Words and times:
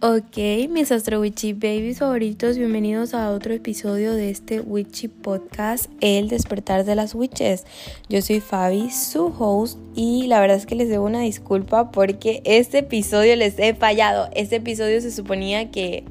Ok, 0.00 0.36
mis 0.70 0.92
Astro 0.92 1.20
Witchy 1.20 1.54
Babies 1.54 1.98
favoritos, 1.98 2.56
bienvenidos 2.56 3.14
a 3.14 3.32
otro 3.32 3.52
episodio 3.52 4.14
de 4.14 4.30
este 4.30 4.60
Witchy 4.60 5.08
Podcast, 5.08 5.90
El 6.00 6.28
despertar 6.28 6.84
de 6.84 6.94
las 6.94 7.16
witches. 7.16 7.66
Yo 8.08 8.22
soy 8.22 8.38
Fabi, 8.38 8.92
su 8.92 9.34
host, 9.36 9.76
y 9.96 10.28
la 10.28 10.38
verdad 10.38 10.56
es 10.56 10.66
que 10.66 10.76
les 10.76 10.88
debo 10.88 11.04
una 11.04 11.22
disculpa 11.22 11.90
porque 11.90 12.42
este 12.44 12.78
episodio 12.78 13.34
les 13.34 13.58
he 13.58 13.74
fallado. 13.74 14.30
Este 14.36 14.56
episodio 14.56 15.00
se 15.00 15.10
suponía 15.10 15.72
que 15.72 16.04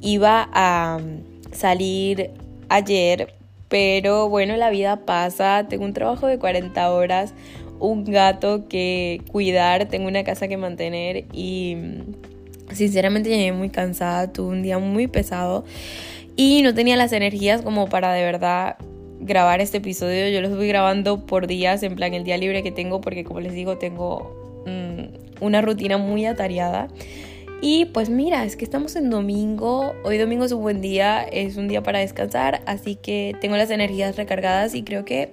iba 0.00 0.48
a 0.52 1.00
salir 1.50 2.30
ayer, 2.68 3.34
pero 3.68 4.28
bueno, 4.28 4.56
la 4.56 4.70
vida 4.70 5.04
pasa, 5.04 5.66
tengo 5.68 5.84
un 5.84 5.94
trabajo 5.94 6.28
de 6.28 6.38
40 6.38 6.92
horas, 6.92 7.34
un 7.80 8.04
gato 8.04 8.68
que 8.68 9.20
cuidar, 9.32 9.88
tengo 9.88 10.06
una 10.06 10.22
casa 10.22 10.46
que 10.46 10.56
mantener 10.56 11.24
y 11.32 11.76
Sinceramente 12.72 13.30
llegué 13.30 13.52
muy 13.52 13.70
cansada, 13.70 14.32
tuve 14.32 14.48
un 14.48 14.62
día 14.62 14.78
muy 14.78 15.06
pesado 15.06 15.64
y 16.36 16.62
no 16.62 16.74
tenía 16.74 16.96
las 16.96 17.12
energías 17.12 17.62
como 17.62 17.88
para 17.88 18.12
de 18.12 18.22
verdad 18.22 18.76
grabar 19.20 19.60
este 19.60 19.78
episodio. 19.78 20.28
Yo 20.28 20.40
lo 20.40 20.48
estoy 20.48 20.68
grabando 20.68 21.26
por 21.26 21.46
días, 21.46 21.82
en 21.82 21.94
plan 21.94 22.14
el 22.14 22.24
día 22.24 22.36
libre 22.36 22.62
que 22.62 22.72
tengo, 22.72 23.00
porque 23.00 23.24
como 23.24 23.40
les 23.40 23.54
digo, 23.54 23.78
tengo 23.78 24.64
mm, 24.66 25.44
una 25.44 25.62
rutina 25.62 25.98
muy 25.98 26.26
atareada. 26.26 26.88
Y 27.62 27.86
pues 27.86 28.10
mira, 28.10 28.44
es 28.44 28.54
que 28.54 28.64
estamos 28.64 28.96
en 28.96 29.08
domingo, 29.08 29.94
hoy 30.04 30.18
domingo 30.18 30.44
es 30.44 30.52
un 30.52 30.60
buen 30.60 30.82
día, 30.82 31.22
es 31.22 31.56
un 31.56 31.68
día 31.68 31.82
para 31.82 32.00
descansar, 32.00 32.60
así 32.66 32.96
que 32.96 33.34
tengo 33.40 33.56
las 33.56 33.70
energías 33.70 34.16
recargadas 34.16 34.74
y 34.74 34.82
creo 34.82 35.06
que 35.06 35.30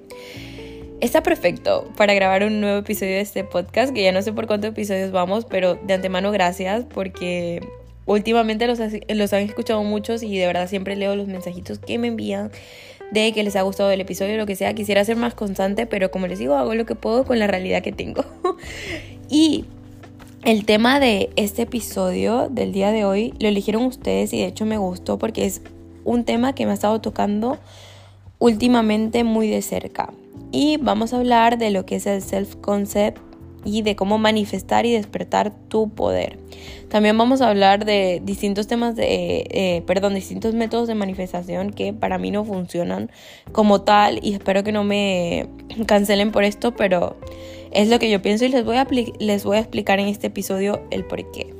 Está 1.03 1.21
perfecto 1.21 1.91
para 1.97 2.13
grabar 2.13 2.45
un 2.45 2.61
nuevo 2.61 2.77
episodio 2.77 3.15
de 3.15 3.19
este 3.19 3.43
podcast, 3.43 3.93
que 3.93 4.03
ya 4.03 4.13
no 4.13 4.21
sé 4.21 4.31
por 4.31 4.47
cuántos 4.47 4.69
episodios 4.69 5.11
vamos, 5.11 5.43
pero 5.43 5.75
de 5.75 5.95
antemano 5.95 6.31
gracias 6.31 6.85
porque 6.85 7.59
últimamente 8.05 8.65
los, 8.67 8.79
han 8.79 9.41
escuchado 9.41 9.83
muchos 9.83 10.23
y 10.23 10.37
de 10.37 10.47
verdad 10.47 10.69
siempre 10.69 10.95
leo 10.95 11.17
los 11.17 11.27
mensajitos 11.27 11.79
que 11.79 11.97
me 11.97 12.07
envían 12.07 12.51
de 13.11 13.33
que 13.33 13.43
les 13.43 13.57
ha 13.57 13.63
gustado 13.63 13.91
el 13.91 13.99
episodio, 13.99 14.37
lo 14.37 14.45
que 14.45 14.55
sea. 14.55 14.73
Quisiera 14.75 15.03
ser 15.03 15.17
más 15.17 15.33
constante, 15.33 15.85
pero 15.87 16.09
como 16.09 16.27
les 16.27 16.39
digo, 16.39 16.55
hago 16.55 16.73
lo 16.73 16.85
que 16.85 16.95
puedo 16.95 17.25
con 17.25 17.37
la 17.37 17.47
realidad 17.47 17.83
que 17.83 17.91
tengo. 17.91 18.23
y 19.29 19.65
el 20.45 20.63
tema 20.63 21.01
de 21.01 21.31
este 21.35 21.63
episodio 21.63 22.47
del 22.49 22.71
día 22.71 22.93
de 22.93 23.03
hoy 23.03 23.33
lo 23.41 23.49
eligieron 23.49 23.83
ustedes 23.83 24.31
y 24.31 24.39
de 24.39 24.45
hecho 24.45 24.65
me 24.65 24.77
gustó 24.77 25.19
porque 25.19 25.43
es 25.43 25.63
un 26.05 26.23
tema 26.23 26.55
que 26.55 26.65
me 26.65 26.71
ha 26.71 26.75
estado 26.75 27.01
tocando 27.01 27.57
últimamente 28.39 29.25
muy 29.25 29.49
de 29.49 29.61
cerca 29.61 30.09
y 30.53 30.77
vamos 30.77 31.13
a 31.13 31.17
hablar 31.17 31.57
de 31.57 31.71
lo 31.71 31.85
que 31.85 31.95
es 31.95 32.05
el 32.05 32.21
self-concept 32.21 33.19
y 33.65 33.81
de 33.81 33.95
cómo 33.95 34.19
manifestar 34.19 34.85
y 34.85 34.93
despertar 34.93 35.51
tu 35.67 35.89
poder. 35.89 36.37
También 36.89 37.17
vamos 37.17 37.41
a 37.41 37.49
hablar 37.49 37.85
de 37.85 38.21
distintos 38.23 38.67
temas 38.67 38.95
de, 38.95 39.47
eh, 39.49 39.83
perdón, 39.87 40.13
distintos 40.13 40.53
métodos 40.53 40.87
de 40.87 40.95
manifestación 40.95 41.71
que 41.71 41.91
para 41.91 42.19
mí 42.19 42.29
no 42.29 42.45
funcionan 42.45 43.09
como 43.51 43.81
tal 43.81 44.19
y 44.21 44.33
espero 44.33 44.63
que 44.63 44.71
no 44.71 44.83
me 44.83 45.47
cancelen 45.87 46.31
por 46.31 46.43
esto, 46.43 46.75
pero 46.75 47.17
es 47.71 47.89
lo 47.89 47.97
que 47.97 48.11
yo 48.11 48.21
pienso 48.21 48.45
y 48.45 48.49
les 48.49 48.63
voy 48.63 48.77
a, 48.77 48.87
les 49.19 49.43
voy 49.43 49.57
a 49.57 49.61
explicar 49.61 49.99
en 49.99 50.07
este 50.07 50.27
episodio 50.27 50.83
el 50.91 51.03
por 51.03 51.31
qué. 51.31 51.51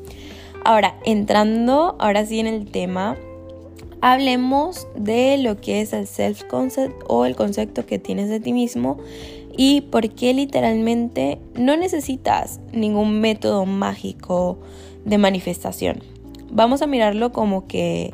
Ahora, 0.65 0.95
entrando 1.03 1.95
ahora 1.99 2.27
sí 2.27 2.39
en 2.39 2.47
el 2.47 2.69
tema, 2.69 3.17
hablemos 4.03 4.85
de 4.97 5.37
lo 5.37 5.61
que 5.61 5.79
es 5.79 5.93
el 5.93 6.07
self-concept 6.07 7.05
o 7.07 7.25
el 7.25 7.37
concepto 7.37 7.85
que 7.85 7.99
tienes 7.99 8.27
de 8.27 8.41
ti 8.41 8.51
mismo 8.51 8.97
y 9.55 9.79
por 9.79 10.09
qué 10.09 10.33
literalmente 10.33 11.39
no 11.55 11.77
necesitas 11.77 12.59
ningún 12.73 13.21
método 13.21 13.65
mágico 13.65 14.57
de 15.05 15.17
manifestación. 15.17 16.03
Vamos 16.51 16.81
a 16.81 16.85
mirarlo 16.85 17.31
como 17.31 17.65
que 17.65 18.13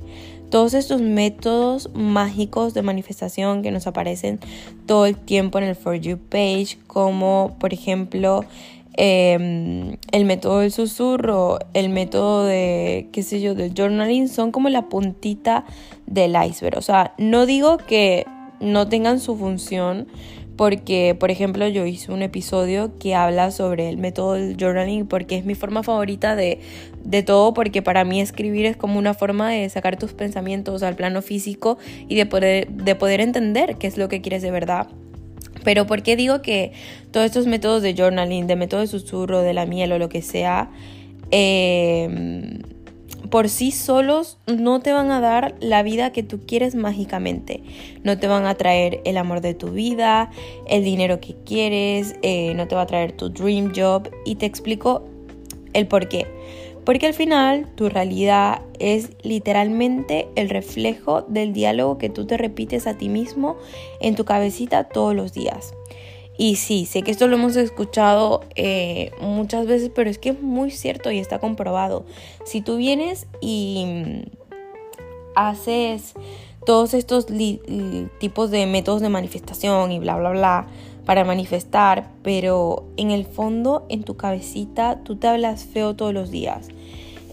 todos 0.52 0.76
estos 0.76 1.02
métodos 1.02 1.90
mágicos 1.96 2.76
de 2.76 2.84
manifestación 2.84 3.64
que 3.64 3.72
nos 3.72 3.88
aparecen 3.88 4.40
todo 4.86 5.08
el 5.08 5.16
tiempo 5.16 5.58
en 5.58 5.64
el 5.64 5.76
For 5.76 5.96
You 5.96 6.20
page, 6.20 6.78
como 6.86 7.58
por 7.60 7.74
ejemplo 7.74 8.46
Em, 8.94 9.98
el 10.12 10.26
método 10.26 10.60
del 10.60 10.72
susurro, 10.72 11.60
el 11.74 11.90
método 11.90 12.46
de, 12.46 13.08
qué 13.12 13.24
sé 13.24 13.40
yo, 13.40 13.56
del 13.56 13.74
journaling, 13.74 14.28
son 14.28 14.52
como 14.52 14.70
la 14.70 14.90
puntita 14.90 15.66
del 16.06 16.36
iceberg. 16.36 16.78
O 16.78 16.82
sea, 16.82 17.14
no 17.18 17.46
digo 17.46 17.78
que 17.78 18.26
no 18.60 18.90
tengan 18.90 19.20
su 19.20 19.38
función, 19.38 20.08
porque, 20.58 21.16
por 21.18 21.32
ejemplo, 21.32 21.66
yo 21.70 21.86
hice 21.86 22.12
un 22.12 22.22
episodio 22.22 22.98
que 23.00 23.16
habla 23.16 23.52
sobre 23.52 23.88
el 23.88 23.98
método 23.98 24.34
del 24.34 24.58
journaling, 24.58 25.08
porque 25.08 25.38
es 25.38 25.46
mi 25.46 25.56
forma 25.56 25.84
favorita 25.84 26.36
de, 26.36 26.60
de 27.06 27.24
todo, 27.24 27.54
porque 27.54 27.82
para 27.82 28.04
mí 28.04 28.20
escribir 28.20 28.66
es 28.66 28.76
como 28.76 29.00
una 29.00 29.14
forma 29.14 29.50
de 29.50 29.70
sacar 29.70 29.98
tus 29.98 30.12
pensamientos 30.12 30.84
al 30.84 30.98
plano 30.98 31.22
físico 31.22 31.78
y 32.10 32.16
de 32.16 32.26
poder, 32.26 32.68
de 32.68 32.96
poder 32.96 33.22
entender 33.22 33.78
qué 33.78 33.88
es 33.88 33.98
lo 33.98 34.10
que 34.10 34.20
quieres 34.20 34.42
de 34.42 34.52
verdad 34.52 34.90
pero 35.64 35.86
¿por 35.86 36.04
qué 36.04 36.16
digo 36.16 36.42
que 36.42 36.72
todos 37.12 37.26
estos 37.26 37.48
métodos 37.48 37.82
de 37.82 37.96
journaling, 37.96 38.48
de 38.48 38.56
método 38.56 38.82
de 38.82 38.88
susurro, 38.88 39.42
de 39.42 39.54
la 39.54 39.66
miel 39.66 39.92
o 39.92 40.00
lo 40.00 40.10
que 40.10 40.22
sea, 40.22 40.70
em, 41.32 42.62
por 43.30 43.50
sí 43.50 43.72
solos 43.72 44.40
no 44.48 44.80
te 44.80 44.92
van 44.92 45.12
a 45.12 45.22
dar 45.22 45.56
la 45.60 45.84
vida 45.84 46.12
que 46.12 46.24
tú 46.24 46.40
quieres 46.46 46.76
mágicamente. 46.76 47.62
No 48.04 48.18
te 48.18 48.28
van 48.28 48.46
a 48.46 48.56
traer 48.56 49.02
el 49.06 49.18
amor 49.18 49.42
de 49.42 49.54
tu 49.54 49.70
vida, 49.70 50.32
el 50.68 50.84
dinero 50.84 51.20
que 51.20 51.36
quieres, 51.46 52.16
eh, 52.22 52.54
no 52.56 52.68
te 52.68 52.76
va 52.76 52.82
a 52.82 52.88
traer 52.88 53.12
tu 53.12 53.30
dream 53.30 53.72
job. 53.76 54.10
Y 54.26 54.36
te 54.36 54.46
explico 54.46 55.04
el 55.74 55.88
por 55.88 56.08
qué. 56.08 56.26
Porque 56.90 57.06
al 57.06 57.14
final 57.14 57.68
tu 57.76 57.88
realidad 57.88 58.64
es 58.80 59.12
literalmente 59.22 60.28
el 60.36 60.50
reflejo 60.50 61.22
del 61.22 61.54
diálogo 61.54 62.00
que 62.00 62.10
tú 62.10 62.26
te 62.26 62.36
repites 62.36 62.88
a 62.88 62.98
ti 62.98 63.10
mismo 63.10 63.58
en 64.00 64.16
tu 64.16 64.26
cabecita 64.26 64.86
todos 64.86 65.14
los 65.14 65.32
días. 65.32 65.76
Y 66.36 66.56
sí, 66.56 66.88
sé 66.88 67.04
que 67.04 67.12
esto 67.12 67.28
lo 67.28 67.36
hemos 67.36 67.58
escuchado 67.58 68.42
eh, 68.56 69.12
muchas 69.22 69.68
veces, 69.68 69.92
pero 69.94 70.10
es 70.10 70.18
que 70.18 70.30
es 70.30 70.42
muy 70.42 70.72
cierto 70.72 71.12
y 71.12 71.20
está 71.20 71.38
comprobado. 71.38 72.08
Si 72.44 72.62
tú 72.62 72.78
vienes 72.78 73.28
y 73.40 74.24
haces 75.36 76.16
todos 76.66 76.96
estos 76.96 77.28
tipos 78.18 78.50
de 78.50 78.66
métodos 78.66 79.04
de 79.04 79.10
manifestación 79.10 79.92
y 79.92 80.00
bla, 80.00 80.18
bla, 80.18 80.32
bla, 80.32 80.68
para 81.06 81.24
manifestar, 81.24 82.10
pero 82.24 82.86
en 82.98 83.12
el 83.12 83.26
fondo, 83.26 83.86
en 83.90 84.02
tu 84.02 84.18
cabecita, 84.18 85.04
tú 85.04 85.18
te 85.18 85.28
hablas 85.28 85.66
feo 85.66 85.96
todos 85.96 86.16
los 86.16 86.32
días. 86.32 86.70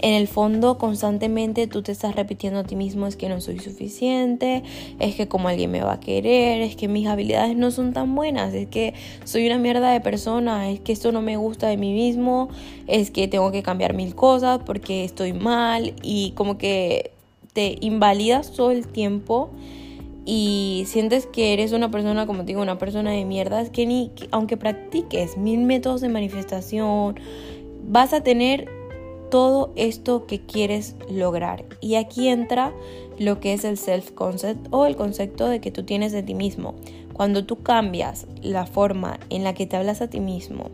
En 0.03 0.13
el 0.13 0.29
fondo, 0.29 0.77
constantemente 0.77 1.67
tú 1.67 1.83
te 1.83 1.93
estás 1.93 2.15
repitiendo 2.15 2.61
a 2.61 2.65
ti 2.65 2.77
mismo 2.77 3.07
es 3.07 3.17
que 3.17 3.29
no 3.29 3.41
soy 3.41 3.59
suficiente, 3.61 4.63
es 4.99 5.15
que 5.15 5.27
como 5.27 5.49
alguien 5.49 5.71
me 5.71 5.81
va 5.81 5.95
a 5.95 6.01
querer, 6.01 6.61
es 6.61 6.77
que 6.77 6.87
mis 6.87 7.07
habilidades 7.07 7.57
no 7.57 7.71
son 7.71 7.93
tan 7.93 8.15
buenas, 8.15 8.53
es 8.53 8.69
que 8.69 8.95
soy 9.25 9.47
una 9.47 9.59
mierda 9.59 9.91
de 9.91 10.01
persona, 10.01 10.71
es 10.71 10.81
que 10.81 10.93
esto 10.93 11.13
no 11.13 11.23
me 11.23 11.37
gusta 11.37 11.69
de 11.69 11.79
mí 11.79 11.95
mismo, 11.95 12.49
es 12.87 13.11
que 13.11 13.27
tengo 13.27 13.51
que 13.53 13.63
cambiar 13.63 13.95
mil 13.95 14.15
cosas 14.15 14.61
porque 14.67 15.05
estoy 15.05 15.33
mal 15.33 15.95
y 16.03 16.33
como 16.33 16.59
que 16.59 17.13
te 17.55 17.79
invalidas 17.81 18.53
todo 18.53 18.71
el 18.71 18.87
tiempo 18.87 19.51
y 20.27 20.83
sientes 20.87 21.25
que 21.25 21.53
eres 21.53 21.73
una 21.73 21.91
persona, 21.91 22.27
como 22.27 22.41
te 22.41 22.47
digo, 22.47 22.61
una 22.61 22.79
persona 22.79 23.13
de 23.13 23.25
mierda, 23.25 23.63
es 23.63 23.71
que 23.71 23.87
ni, 23.87 24.11
aunque 24.33 24.57
practiques 24.57 25.39
mil 25.39 25.61
métodos 25.61 26.01
de 26.01 26.09
manifestación, 26.09 27.19
vas 27.89 28.13
a 28.13 28.23
tener 28.23 28.76
todo 29.31 29.73
esto 29.77 30.27
que 30.27 30.41
quieres 30.41 30.97
lograr. 31.11 31.65
Y 31.81 31.97
aquí 31.97 32.29
entra 32.29 32.73
lo 33.19 33.41
que 33.41 33.53
es 33.53 33.65
el 33.65 33.77
self-concept 33.77 34.69
o 34.71 34.87
el 34.87 34.97
concepto 34.97 35.49
de 35.49 35.61
que 35.61 35.71
tú 35.71 35.85
tienes 35.85 36.13
de 36.13 36.23
ti 36.23 36.35
mismo. 36.35 36.75
Cuando 37.13 37.47
tú 37.47 37.63
cambias 37.63 38.27
la 38.43 38.67
forma 38.67 39.19
en 39.31 39.43
la 39.43 39.55
que 39.55 39.67
te 39.67 39.77
hablas 39.77 40.03
a 40.03 40.09
ti 40.09 40.21
mismo, 40.21 40.71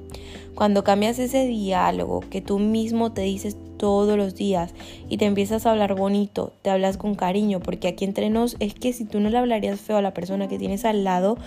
cuando 0.55 0.83
cambias 0.83 1.19
ese 1.19 1.47
diálogo 1.47 2.21
que 2.21 2.41
tú 2.41 2.59
mismo 2.59 3.13
te 3.13 3.23
dices 3.23 3.57
todos 3.77 4.17
los 4.17 4.35
días 4.35 4.75
y 5.09 5.17
te 5.17 5.25
empiezas 5.25 5.67
a 5.67 5.71
hablar 5.71 5.95
bonito, 5.95 6.53
te 6.63 6.71
hablas 6.71 6.97
con 6.97 7.15
cariño, 7.15 7.61
porque 7.61 7.89
aquí 7.89 8.05
entre 8.05 8.29
nos 8.29 8.57
es 8.59 8.75
que 8.75 8.93
si 8.93 9.05
tú 9.05 9.21
no 9.21 9.31
le 9.31 9.39
hablarías 9.39 9.81
feo 9.81 9.97
a 9.97 10.03
la 10.03 10.15
persona 10.15 10.49
que 10.49 10.59
tienes 10.59 10.85
al 10.85 11.05
lado, 11.05 11.39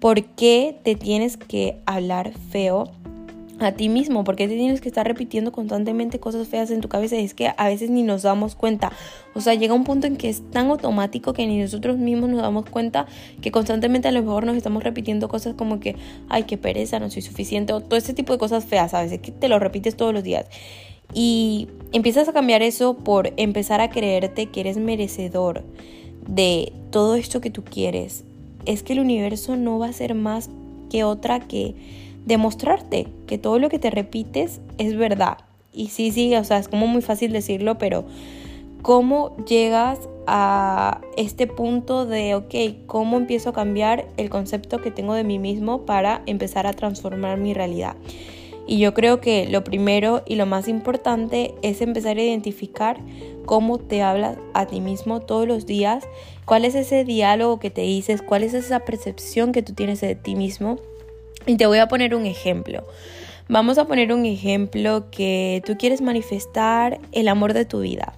¿por 0.00 0.22
qué 0.22 0.78
te 0.82 0.94
tienes 0.96 1.36
que 1.36 1.78
hablar 1.86 2.32
feo? 2.50 2.90
A 3.58 3.72
ti 3.72 3.88
mismo, 3.88 4.24
porque 4.24 4.48
te 4.48 4.54
tienes 4.54 4.80
que 4.80 4.88
estar 4.88 5.06
repitiendo 5.06 5.50
constantemente 5.50 6.18
cosas 6.18 6.46
feas 6.46 6.70
en 6.70 6.80
tu 6.80 6.88
cabeza 6.88 7.16
y 7.16 7.24
es 7.24 7.34
que 7.34 7.52
a 7.56 7.68
veces 7.68 7.90
ni 7.90 8.02
nos 8.02 8.22
damos 8.22 8.54
cuenta. 8.54 8.92
O 9.34 9.40
sea, 9.40 9.54
llega 9.54 9.74
un 9.74 9.84
punto 9.84 10.06
en 10.06 10.16
que 10.16 10.28
es 10.28 10.42
tan 10.50 10.68
automático 10.68 11.32
que 11.32 11.46
ni 11.46 11.58
nosotros 11.58 11.96
mismos 11.96 12.28
nos 12.30 12.42
damos 12.42 12.66
cuenta 12.68 13.06
que 13.40 13.50
constantemente 13.50 14.08
a 14.08 14.12
lo 14.12 14.20
mejor 14.20 14.44
nos 14.44 14.56
estamos 14.56 14.84
repitiendo 14.84 15.28
cosas 15.28 15.54
como 15.54 15.80
que, 15.80 15.96
ay, 16.28 16.44
qué 16.44 16.58
pereza, 16.58 16.98
no 16.98 17.10
soy 17.10 17.22
suficiente, 17.22 17.72
o 17.72 17.80
todo 17.80 17.96
ese 17.96 18.12
tipo 18.12 18.32
de 18.32 18.38
cosas 18.38 18.64
feas, 18.64 18.90
¿sabes? 18.90 19.12
Es 19.12 19.20
que 19.20 19.32
te 19.32 19.48
lo 19.48 19.58
repites 19.58 19.96
todos 19.96 20.12
los 20.12 20.22
días. 20.22 20.46
Y 21.14 21.68
empiezas 21.92 22.28
a 22.28 22.32
cambiar 22.32 22.62
eso 22.62 22.94
por 22.94 23.32
empezar 23.36 23.80
a 23.80 23.90
creerte 23.90 24.46
que 24.46 24.60
eres 24.60 24.76
merecedor 24.76 25.64
de 26.26 26.72
todo 26.90 27.14
esto 27.14 27.40
que 27.40 27.50
tú 27.50 27.64
quieres. 27.64 28.24
Es 28.66 28.82
que 28.82 28.92
el 28.92 29.00
universo 29.00 29.56
no 29.56 29.78
va 29.78 29.86
a 29.86 29.92
ser 29.92 30.14
más 30.14 30.50
que 30.90 31.04
otra 31.04 31.40
que 31.40 31.74
demostrarte 32.26 33.08
que 33.26 33.38
todo 33.38 33.58
lo 33.58 33.70
que 33.70 33.78
te 33.78 33.90
repites 33.90 34.60
es 34.76 34.96
verdad 34.96 35.38
y 35.76 35.88
sí, 35.88 36.10
sí, 36.10 36.34
o 36.34 36.42
sea, 36.42 36.58
es 36.58 36.68
como 36.68 36.86
muy 36.86 37.02
fácil 37.02 37.32
decirlo, 37.32 37.76
pero 37.76 38.06
¿cómo 38.80 39.36
llegas 39.46 40.00
a 40.26 41.02
este 41.18 41.46
punto 41.46 42.06
de, 42.06 42.34
ok, 42.34 42.86
¿cómo 42.86 43.18
empiezo 43.18 43.50
a 43.50 43.52
cambiar 43.52 44.08
el 44.16 44.30
concepto 44.30 44.80
que 44.80 44.90
tengo 44.90 45.12
de 45.12 45.22
mí 45.22 45.38
mismo 45.38 45.84
para 45.84 46.22
empezar 46.24 46.66
a 46.66 46.72
transformar 46.72 47.36
mi 47.36 47.52
realidad? 47.52 47.94
Y 48.66 48.78
yo 48.78 48.94
creo 48.94 49.20
que 49.20 49.46
lo 49.46 49.62
primero 49.62 50.22
y 50.26 50.34
lo 50.36 50.46
más 50.46 50.66
importante 50.66 51.54
es 51.62 51.82
empezar 51.82 52.16
a 52.16 52.22
identificar 52.22 52.98
cómo 53.44 53.78
te 53.78 54.02
hablas 54.02 54.38
a 54.54 54.66
ti 54.66 54.80
mismo 54.80 55.20
todos 55.20 55.46
los 55.46 55.66
días, 55.66 56.04
cuál 56.46 56.64
es 56.64 56.74
ese 56.74 57.04
diálogo 57.04 57.60
que 57.60 57.70
te 57.70 57.82
dices, 57.82 58.22
cuál 58.22 58.42
es 58.42 58.54
esa 58.54 58.80
percepción 58.80 59.52
que 59.52 59.62
tú 59.62 59.74
tienes 59.74 60.00
de 60.00 60.16
ti 60.16 60.34
mismo. 60.34 60.78
Y 61.46 61.56
te 61.56 61.66
voy 61.66 61.78
a 61.78 61.88
poner 61.88 62.14
un 62.14 62.26
ejemplo. 62.26 62.86
Vamos 63.48 63.78
a 63.78 63.86
poner 63.86 64.12
un 64.12 64.26
ejemplo 64.26 65.10
que 65.10 65.62
tú 65.64 65.76
quieres 65.78 66.00
manifestar 66.00 66.98
el 67.12 67.28
amor 67.28 67.52
de 67.52 67.64
tu 67.64 67.80
vida 67.80 68.14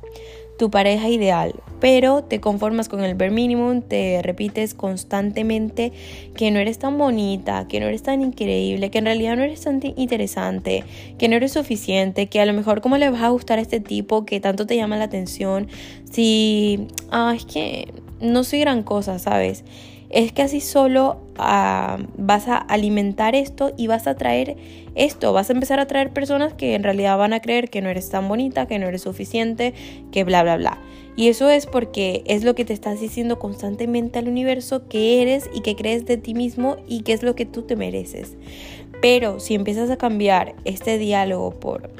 tu 0.58 0.70
pareja 0.70 1.08
ideal, 1.08 1.54
pero 1.80 2.24
te 2.24 2.40
conformas 2.40 2.88
con 2.88 3.00
el 3.02 3.14
bare 3.14 3.30
minimum, 3.30 3.80
te 3.80 4.20
repites 4.22 4.74
constantemente 4.74 5.92
que 6.34 6.50
no 6.50 6.58
eres 6.58 6.80
tan 6.80 6.98
bonita, 6.98 7.68
que 7.68 7.78
no 7.78 7.86
eres 7.86 8.02
tan 8.02 8.20
increíble, 8.22 8.90
que 8.90 8.98
en 8.98 9.04
realidad 9.04 9.36
no 9.36 9.44
eres 9.44 9.60
tan 9.62 9.80
interesante, 9.96 10.84
que 11.16 11.28
no 11.28 11.36
eres 11.36 11.52
suficiente, 11.52 12.26
que 12.26 12.40
a 12.40 12.46
lo 12.46 12.52
mejor 12.52 12.80
cómo 12.80 12.98
le 12.98 13.08
vas 13.08 13.22
a 13.22 13.28
gustar 13.28 13.60
a 13.60 13.62
este 13.62 13.78
tipo 13.78 14.26
que 14.26 14.40
tanto 14.40 14.66
te 14.66 14.76
llama 14.76 14.96
la 14.96 15.04
atención, 15.04 15.68
si, 16.10 16.88
ah, 17.12 17.32
es 17.36 17.46
que 17.46 17.94
no 18.20 18.42
soy 18.42 18.58
gran 18.60 18.82
cosa, 18.82 19.20
¿sabes? 19.20 19.64
es 20.10 20.32
que 20.32 20.42
así 20.42 20.60
solo 20.60 21.18
vas 21.38 22.48
a 22.48 22.56
alimentar 22.56 23.34
esto 23.34 23.72
y 23.76 23.86
vas 23.86 24.06
a 24.06 24.16
traer 24.16 24.56
esto, 24.94 25.32
vas 25.32 25.50
a 25.50 25.52
empezar 25.52 25.80
a 25.80 25.86
traer 25.86 26.12
personas 26.12 26.52
que 26.52 26.74
en 26.74 26.82
realidad 26.82 27.16
van 27.16 27.32
a 27.32 27.40
creer 27.40 27.70
que 27.70 27.80
no 27.80 27.88
eres 27.88 28.10
tan 28.10 28.28
bonita, 28.28 28.66
que 28.66 28.78
no 28.78 28.86
eres 28.86 29.02
suficiente, 29.02 29.72
que 30.12 30.24
bla, 30.24 30.42
bla, 30.42 30.56
bla. 30.56 30.78
Y 31.16 31.28
eso 31.28 31.50
es 31.50 31.66
porque 31.66 32.22
es 32.26 32.44
lo 32.44 32.54
que 32.54 32.64
te 32.64 32.72
estás 32.72 33.00
diciendo 33.00 33.38
constantemente 33.38 34.18
al 34.18 34.28
universo 34.28 34.88
que 34.88 35.20
eres 35.20 35.50
y 35.52 35.62
que 35.62 35.74
crees 35.74 36.06
de 36.06 36.16
ti 36.16 36.34
mismo 36.34 36.76
y 36.86 37.02
que 37.02 37.12
es 37.12 37.22
lo 37.22 37.34
que 37.34 37.44
tú 37.44 37.62
te 37.62 37.74
mereces. 37.74 38.36
Pero 39.00 39.40
si 39.40 39.54
empiezas 39.54 39.90
a 39.90 39.96
cambiar 39.96 40.54
este 40.64 40.98
diálogo 40.98 41.50
por 41.50 41.90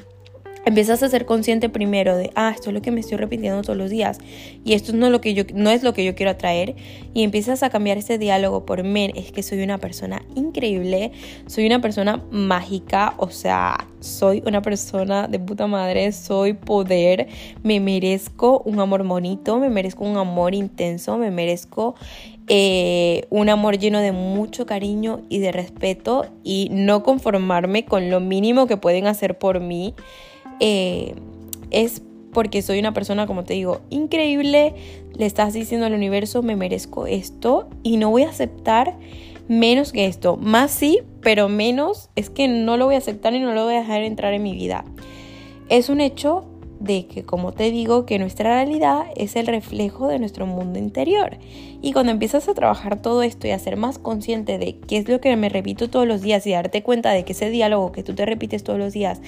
empiezas 0.68 1.02
a 1.02 1.08
ser 1.08 1.24
consciente 1.24 1.68
primero 1.68 2.16
de, 2.16 2.30
ah, 2.34 2.52
esto 2.54 2.70
es 2.70 2.74
lo 2.74 2.82
que 2.82 2.90
me 2.90 3.00
estoy 3.00 3.16
repitiendo 3.16 3.62
todos 3.62 3.76
los 3.76 3.90
días 3.90 4.18
y 4.64 4.74
esto 4.74 4.92
no, 4.92 5.08
lo 5.10 5.20
que 5.20 5.34
yo, 5.34 5.44
no 5.54 5.70
es 5.70 5.82
lo 5.82 5.94
que 5.94 6.04
yo 6.04 6.14
quiero 6.14 6.30
atraer 6.30 6.76
y 7.14 7.22
empiezas 7.22 7.62
a 7.62 7.70
cambiar 7.70 7.98
ese 7.98 8.18
diálogo 8.18 8.66
por, 8.66 8.82
men, 8.84 9.12
es 9.16 9.32
que 9.32 9.42
soy 9.42 9.62
una 9.62 9.78
persona 9.78 10.22
increíble, 10.34 11.12
soy 11.46 11.66
una 11.66 11.80
persona 11.80 12.22
mágica, 12.30 13.14
o 13.16 13.30
sea, 13.30 13.88
soy 14.00 14.42
una 14.46 14.62
persona 14.62 15.26
de 15.26 15.38
puta 15.38 15.66
madre, 15.66 16.12
soy 16.12 16.52
poder, 16.52 17.28
me 17.62 17.80
merezco 17.80 18.60
un 18.64 18.78
amor 18.78 19.04
bonito, 19.04 19.58
me 19.58 19.70
merezco 19.70 20.04
un 20.04 20.18
amor 20.18 20.54
intenso, 20.54 21.16
me 21.16 21.30
merezco 21.30 21.94
eh, 22.46 23.26
un 23.30 23.48
amor 23.48 23.78
lleno 23.78 24.00
de 24.00 24.12
mucho 24.12 24.66
cariño 24.66 25.22
y 25.28 25.38
de 25.38 25.52
respeto 25.52 26.26
y 26.44 26.68
no 26.70 27.02
conformarme 27.02 27.84
con 27.84 28.10
lo 28.10 28.20
mínimo 28.20 28.66
que 28.66 28.76
pueden 28.76 29.06
hacer 29.06 29.38
por 29.38 29.60
mí. 29.60 29.94
Eh, 30.60 31.14
es 31.70 32.02
porque 32.32 32.62
soy 32.62 32.78
una 32.78 32.92
persona, 32.92 33.26
como 33.26 33.44
te 33.44 33.54
digo, 33.54 33.80
increíble, 33.90 34.74
le 35.16 35.26
estás 35.26 35.54
diciendo 35.54 35.86
al 35.86 35.94
universo, 35.94 36.42
me 36.42 36.56
merezco 36.56 37.06
esto 37.06 37.68
y 37.82 37.96
no 37.96 38.10
voy 38.10 38.22
a 38.22 38.30
aceptar 38.30 38.94
menos 39.48 39.92
que 39.92 40.06
esto. 40.06 40.36
Más 40.36 40.70
sí, 40.70 41.00
pero 41.20 41.48
menos 41.48 42.10
es 42.16 42.30
que 42.30 42.48
no 42.48 42.76
lo 42.76 42.86
voy 42.86 42.94
a 42.94 42.98
aceptar 42.98 43.34
y 43.34 43.40
no 43.40 43.54
lo 43.54 43.64
voy 43.64 43.74
a 43.74 43.80
dejar 43.80 44.02
entrar 44.02 44.34
en 44.34 44.42
mi 44.42 44.54
vida. 44.54 44.84
Es 45.68 45.88
un 45.88 46.00
hecho 46.00 46.44
de 46.80 47.06
que, 47.06 47.24
como 47.24 47.52
te 47.52 47.70
digo, 47.70 48.06
que 48.06 48.18
nuestra 48.18 48.54
realidad 48.54 49.06
es 49.16 49.34
el 49.36 49.46
reflejo 49.46 50.06
de 50.06 50.18
nuestro 50.18 50.46
mundo 50.46 50.78
interior. 50.78 51.38
Y 51.82 51.92
cuando 51.92 52.12
empiezas 52.12 52.48
a 52.48 52.54
trabajar 52.54 53.02
todo 53.02 53.22
esto 53.22 53.46
y 53.46 53.50
a 53.50 53.58
ser 53.58 53.76
más 53.76 53.98
consciente 53.98 54.58
de 54.58 54.76
qué 54.78 54.98
es 54.98 55.08
lo 55.08 55.20
que 55.20 55.34
me 55.36 55.48
repito 55.48 55.90
todos 55.90 56.06
los 56.06 56.22
días 56.22 56.46
y 56.46 56.52
darte 56.52 56.82
cuenta 56.82 57.10
de 57.10 57.24
que 57.24 57.32
ese 57.32 57.50
diálogo 57.50 57.92
que 57.92 58.02
tú 58.02 58.14
te 58.14 58.26
repites 58.26 58.62
todos 58.62 58.78
los 58.78 58.92
días 58.92 59.20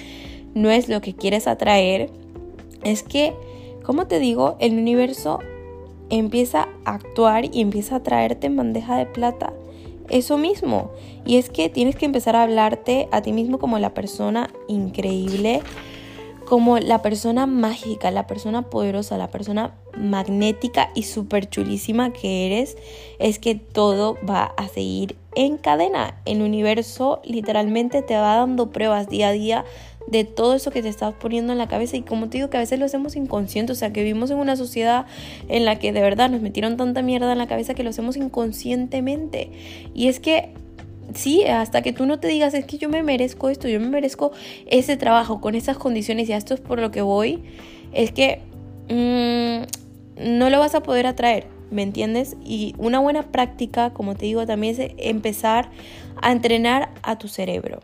no 0.53 0.69
es 0.69 0.89
lo 0.89 1.01
que 1.01 1.13
quieres 1.13 1.47
atraer, 1.47 2.09
es 2.83 3.03
que, 3.03 3.33
como 3.83 4.07
te 4.07 4.19
digo, 4.19 4.55
el 4.59 4.73
universo 4.73 5.39
empieza 6.09 6.67
a 6.85 6.95
actuar 6.95 7.45
y 7.53 7.61
empieza 7.61 7.97
a 7.97 8.03
traerte 8.03 8.47
en 8.47 8.57
bandeja 8.57 8.97
de 8.97 9.05
plata 9.05 9.53
eso 10.11 10.37
mismo. 10.37 10.91
Y 11.25 11.37
es 11.37 11.49
que 11.49 11.69
tienes 11.69 11.95
que 11.95 12.05
empezar 12.05 12.35
a 12.35 12.43
hablarte 12.43 13.07
a 13.11 13.21
ti 13.21 13.33
mismo 13.33 13.57
como 13.57 13.79
la 13.79 13.93
persona 13.93 14.51
increíble, 14.67 15.61
como 16.45 16.79
la 16.79 17.01
persona 17.01 17.47
mágica, 17.47 18.11
la 18.11 18.27
persona 18.27 18.63
poderosa, 18.63 19.17
la 19.17 19.29
persona 19.29 19.73
magnética 19.97 20.91
y 20.95 21.03
súper 21.03 21.49
chulísima 21.49 22.11
que 22.11 22.47
eres, 22.47 22.77
es 23.19 23.39
que 23.39 23.55
todo 23.55 24.17
va 24.29 24.53
a 24.57 24.67
seguir 24.67 25.15
en 25.35 25.57
cadena. 25.57 26.19
El 26.25 26.41
universo 26.41 27.21
literalmente 27.23 28.01
te 28.01 28.15
va 28.15 28.35
dando 28.35 28.69
pruebas 28.69 29.07
día 29.07 29.29
a 29.29 29.31
día 29.31 29.65
de 30.07 30.23
todo 30.23 30.55
eso 30.55 30.71
que 30.71 30.81
te 30.81 30.89
estás 30.89 31.13
poniendo 31.13 31.53
en 31.53 31.57
la 31.57 31.67
cabeza 31.67 31.95
y 31.97 32.01
como 32.01 32.29
te 32.29 32.37
digo 32.37 32.49
que 32.49 32.57
a 32.57 32.59
veces 32.59 32.79
lo 32.79 32.85
hacemos 32.85 33.15
inconsciente, 33.15 33.71
o 33.71 33.75
sea 33.75 33.93
que 33.93 34.03
vivimos 34.03 34.31
en 34.31 34.37
una 34.37 34.55
sociedad 34.55 35.05
en 35.47 35.65
la 35.65 35.79
que 35.79 35.93
de 35.93 36.01
verdad 36.01 36.29
nos 36.29 36.41
metieron 36.41 36.77
tanta 36.77 37.01
mierda 37.01 37.31
en 37.31 37.37
la 37.37 37.47
cabeza 37.47 37.73
que 37.73 37.83
lo 37.83 37.91
hacemos 37.91 38.17
inconscientemente. 38.17 39.51
Y 39.93 40.07
es 40.07 40.19
que 40.19 40.53
sí, 41.13 41.43
hasta 41.45 41.81
que 41.81 41.93
tú 41.93 42.05
no 42.05 42.19
te 42.19 42.27
digas, 42.27 42.53
es 42.53 42.65
que 42.65 42.77
yo 42.77 42.89
me 42.89 43.03
merezco 43.03 43.49
esto, 43.49 43.67
yo 43.67 43.79
me 43.79 43.89
merezco 43.89 44.31
ese 44.67 44.97
trabajo 44.97 45.41
con 45.41 45.55
esas 45.55 45.77
condiciones 45.77 46.29
y 46.29 46.33
esto 46.33 46.53
es 46.53 46.59
por 46.59 46.79
lo 46.79 46.91
que 46.91 47.01
voy, 47.01 47.43
es 47.93 48.11
que 48.11 48.41
mm, 48.89 50.29
no 50.37 50.49
lo 50.49 50.59
vas 50.59 50.75
a 50.75 50.83
poder 50.83 51.07
atraer, 51.07 51.47
¿me 51.69 51.83
entiendes? 51.83 52.35
Y 52.43 52.75
una 52.77 52.99
buena 52.99 53.23
práctica, 53.23 53.91
como 53.91 54.15
te 54.15 54.25
digo, 54.25 54.45
también 54.45 54.79
es 54.79 54.91
empezar 54.97 55.69
a 56.21 56.31
entrenar 56.31 56.89
a 57.03 57.17
tu 57.17 57.27
cerebro 57.27 57.79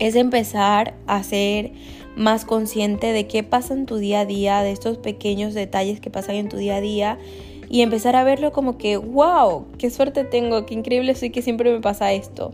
es 0.00 0.16
empezar 0.16 0.94
a 1.06 1.22
ser 1.22 1.72
más 2.16 2.44
consciente 2.44 3.12
de 3.12 3.28
qué 3.28 3.44
pasa 3.44 3.74
en 3.74 3.86
tu 3.86 3.96
día 3.96 4.20
a 4.20 4.26
día, 4.26 4.62
de 4.62 4.72
estos 4.72 4.98
pequeños 4.98 5.54
detalles 5.54 6.00
que 6.00 6.10
pasan 6.10 6.34
en 6.34 6.48
tu 6.48 6.56
día 6.56 6.76
a 6.76 6.80
día 6.80 7.18
y 7.68 7.82
empezar 7.82 8.16
a 8.16 8.24
verlo 8.24 8.50
como 8.50 8.78
que, 8.78 8.96
wow, 8.96 9.66
qué 9.78 9.90
suerte 9.90 10.24
tengo, 10.24 10.66
qué 10.66 10.74
increíble 10.74 11.14
soy 11.14 11.30
que 11.30 11.42
siempre 11.42 11.72
me 11.72 11.80
pasa 11.80 12.12
esto. 12.12 12.52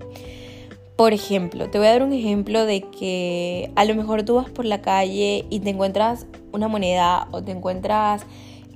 Por 0.96 1.12
ejemplo, 1.12 1.70
te 1.70 1.78
voy 1.78 1.86
a 1.86 1.92
dar 1.92 2.02
un 2.02 2.12
ejemplo 2.12 2.66
de 2.66 2.82
que 2.82 3.70
a 3.76 3.84
lo 3.84 3.94
mejor 3.94 4.24
tú 4.24 4.34
vas 4.34 4.50
por 4.50 4.64
la 4.64 4.82
calle 4.82 5.46
y 5.48 5.60
te 5.60 5.70
encuentras 5.70 6.26
una 6.52 6.68
moneda 6.68 7.28
o 7.30 7.42
te 7.42 7.52
encuentras 7.52 8.26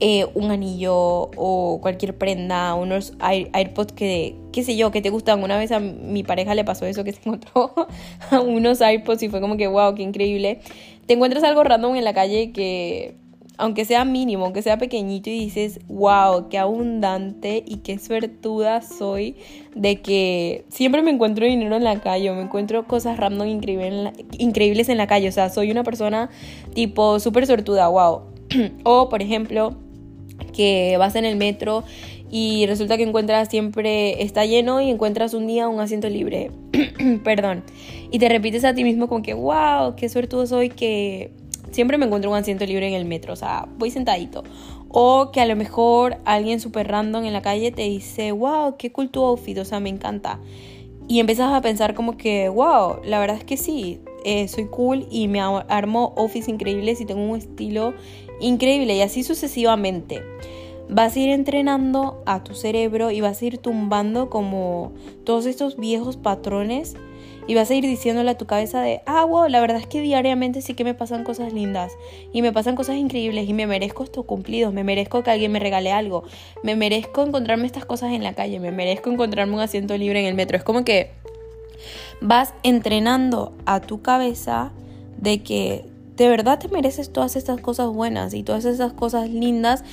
eh, 0.03 0.27
un 0.35 0.51
anillo 0.51 0.95
o 0.97 1.79
cualquier 1.83 2.17
prenda, 2.17 2.75
unos 2.75 3.13
AirPods 3.21 3.93
que, 3.93 4.35
qué 4.51 4.63
sé 4.63 4.75
yo, 4.75 4.91
que 4.91 5.03
te 5.03 5.11
gustan. 5.11 5.43
Una 5.43 5.59
vez 5.59 5.73
a 5.73 5.79
mi 5.79 6.23
pareja 6.23 6.55
le 6.55 6.65
pasó 6.65 6.87
eso, 6.87 7.05
que 7.05 7.13
se 7.13 7.21
encontró 7.21 7.75
unos 8.47 8.81
AirPods 8.81 9.23
y 9.25 9.29
fue 9.29 9.43
como 9.43 9.59
que, 9.59 9.67
wow, 9.67 9.95
qué 9.95 10.03
increíble. 10.03 10.61
Te 11.05 11.15
encuentras 11.15 11.45
algo 11.45 11.65
random 11.65 11.97
en 11.97 12.05
la 12.05 12.15
calle 12.15 12.51
que, 12.53 13.17
aunque 13.59 13.85
sea 13.85 14.07
mínimo, 14.07 14.45
aunque 14.47 14.63
sea 14.63 14.79
pequeñito 14.79 15.29
y 15.29 15.39
dices, 15.39 15.81
wow, 15.87 16.49
qué 16.49 16.57
abundante 16.57 17.63
y 17.67 17.79
qué 17.79 17.99
suertuda 17.99 18.81
soy 18.81 19.37
de 19.75 20.01
que 20.01 20.65
siempre 20.71 21.03
me 21.03 21.11
encuentro 21.11 21.45
dinero 21.45 21.77
en 21.77 21.85
la 21.85 22.01
calle, 22.01 22.33
me 22.33 22.41
encuentro 22.41 22.87
cosas 22.87 23.19
random 23.19 23.49
increíbles 23.49 24.89
en 24.89 24.97
la 24.97 25.07
calle. 25.07 25.29
O 25.29 25.33
sea, 25.33 25.51
soy 25.51 25.71
una 25.71 25.85
persona 25.85 26.31
tipo 26.73 27.21
súper 27.21 27.47
suertuda, 27.47 27.87
wow. 27.89 28.23
o, 28.85 29.11
por 29.11 29.21
ejemplo, 29.21 29.77
que 30.53 30.97
vas 30.99 31.15
en 31.17 31.25
el 31.25 31.37
metro 31.37 31.85
y 32.31 32.67
resulta 32.67 32.97
que 32.97 33.03
encuentras 33.03 33.49
siempre 33.49 34.23
está 34.23 34.45
lleno 34.47 34.81
y 34.81 34.89
encuentras 34.89 35.35
un 35.35 35.47
día 35.47 35.69
un 35.69 35.81
asiento 35.81 36.09
libre. 36.09 36.51
Perdón. 37.25 37.65
Y 38.13 38.19
te 38.19 38.29
repites 38.29 38.65
a 38.65 38.75
ti 38.75 38.85
mismo 38.85 39.09
como 39.09 39.23
que, 39.23 39.35
wow, 39.35 39.97
qué 39.97 40.09
suertudo 40.09 40.47
soy 40.47 40.69
que 40.69 41.33
siempre 41.73 41.99
me 41.99 42.07
encuentro 42.07 42.31
un 42.31 42.37
asiento 42.37 42.67
libre 42.67 42.87
en 42.89 42.95
el 42.95 43.05
metro, 43.05 43.33
o 43.33 43.37
sea, 43.37 43.69
voy 43.79 43.91
sentadito. 43.91 44.45
O 44.89 45.31
que 45.33 45.41
a 45.41 45.47
lo 45.47 45.57
mejor 45.57 46.19
alguien 46.25 46.61
súper 46.61 46.89
random 46.89 47.25
en 47.25 47.33
la 47.33 47.43
calle 47.43 47.71
te 47.71 47.83
dice, 47.83 48.33
wow, 48.33 48.77
qué 48.77 48.91
cool 48.91 49.11
tu 49.11 49.23
outfit, 49.25 49.59
o 49.59 49.65
sea, 49.65 49.81
me 49.81 49.89
encanta. 49.89 50.41
Y 51.09 51.21
empiezas 51.21 51.53
a 51.53 51.61
pensar 51.61 51.95
como 51.95 52.17
que, 52.17 52.49
wow, 52.49 53.01
la 53.05 53.19
verdad 53.19 53.37
es 53.37 53.45
que 53.45 53.57
sí, 53.57 54.01
eh, 54.25 54.49
soy 54.49 54.67
cool 54.67 55.07
y 55.11 55.29
me 55.29 55.41
armo 55.41 56.15
outfits 56.17 56.49
increíbles 56.49 57.01
y 57.01 57.07
tengo 57.07 57.23
un 57.23 57.39
estilo 57.39 57.95
increíble 58.41 58.97
y 58.97 59.03
así 59.03 59.23
sucesivamente. 59.23 60.23
Vas 60.89 61.15
a 61.15 61.21
ir 61.21 61.31
entrenando 61.31 62.23
a 62.27 62.43
tu 62.43 62.55
cerebro 62.55 63.13
y 63.13 63.21
vas 63.21 63.41
a 63.41 63.45
ir 63.45 63.59
tumbando 63.59 64.29
como 64.29 64.93
todos 65.25 65.47
estos 65.47 65.77
viejos 65.77 66.17
patrones 66.17 66.97
y 67.47 67.55
vas 67.55 67.71
a 67.71 67.75
ir 67.75 67.85
diciéndole 67.85 68.31
a 68.31 68.39
tu 68.39 68.47
cabeza 68.47 68.81
de, 68.81 69.01
ah, 69.07 69.25
wow, 69.25 69.49
la 69.49 69.61
verdad 69.61 69.79
es 69.79 69.87
que 69.87 70.01
diariamente 70.01 70.63
sí 70.63 70.75
que 70.75 70.85
me 70.85 70.95
pasan 70.95 71.25
cosas 71.25 71.53
lindas 71.53 71.93
y 72.33 72.43
me 72.43 72.53
pasan 72.53 72.77
cosas 72.77 72.97
increíbles 72.97 73.49
y 73.49 73.55
me 73.55 73.67
merezco 73.67 74.05
estos 74.05 74.25
cumplidos, 74.25 74.73
me 74.73 74.85
merezco 74.85 75.23
que 75.23 75.31
alguien 75.31 75.51
me 75.51 75.59
regale 75.59 75.91
algo, 75.91 76.23
me 76.63 76.77
merezco 76.77 77.25
encontrarme 77.25 77.67
estas 77.67 77.85
cosas 77.85 78.13
en 78.13 78.23
la 78.23 78.35
calle, 78.35 78.61
me 78.61 78.71
merezco 78.71 79.11
encontrarme 79.11 79.55
un 79.55 79.61
asiento 79.61 79.97
libre 79.97 80.21
en 80.21 80.27
el 80.27 80.35
metro. 80.35 80.57
Es 80.57 80.65
como 80.65 80.85
que 80.85 81.11
vas 82.21 82.55
entrenando 82.63 83.53
a 83.67 83.81
tu 83.81 84.03
cabeza 84.03 84.73
de 85.17 85.43
que 85.43 85.90
de 86.21 86.29
verdad 86.29 86.59
te 86.59 86.69
mereces 86.69 87.11
todas 87.15 87.35
estas 87.35 87.63
cosas 87.63 87.89
buenas 87.89 88.35
y 88.35 88.43
todas 88.43 88.67
esas 88.67 88.93
cosas 88.93 89.31
lindas 89.31 89.85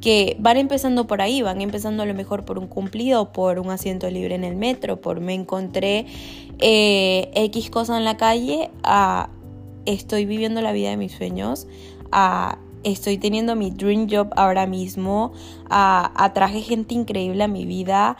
que 0.00 0.36
van 0.40 0.56
empezando 0.56 1.06
por 1.06 1.22
ahí, 1.22 1.42
van 1.42 1.60
empezando 1.60 2.02
a 2.02 2.06
lo 2.06 2.12
mejor 2.12 2.44
por 2.44 2.58
un 2.58 2.66
cumplido, 2.66 3.32
por 3.32 3.60
un 3.60 3.70
asiento 3.70 4.10
libre 4.10 4.34
en 4.34 4.42
el 4.42 4.56
metro, 4.56 5.00
por 5.00 5.20
me 5.20 5.34
encontré 5.34 6.06
eh, 6.58 7.30
X 7.36 7.70
cosa 7.70 7.96
en 7.98 8.04
la 8.04 8.16
calle, 8.16 8.68
a 8.82 9.30
estoy 9.84 10.24
viviendo 10.24 10.60
la 10.60 10.72
vida 10.72 10.90
de 10.90 10.96
mis 10.96 11.12
sueños, 11.12 11.68
a 12.10 12.58
estoy 12.82 13.16
teniendo 13.16 13.54
mi 13.54 13.70
dream 13.70 14.08
job 14.10 14.30
ahora 14.34 14.66
mismo, 14.66 15.34
a, 15.70 16.10
atraje 16.16 16.62
gente 16.62 16.94
increíble 16.94 17.44
a 17.44 17.48
mi 17.48 17.64
vida, 17.64 18.16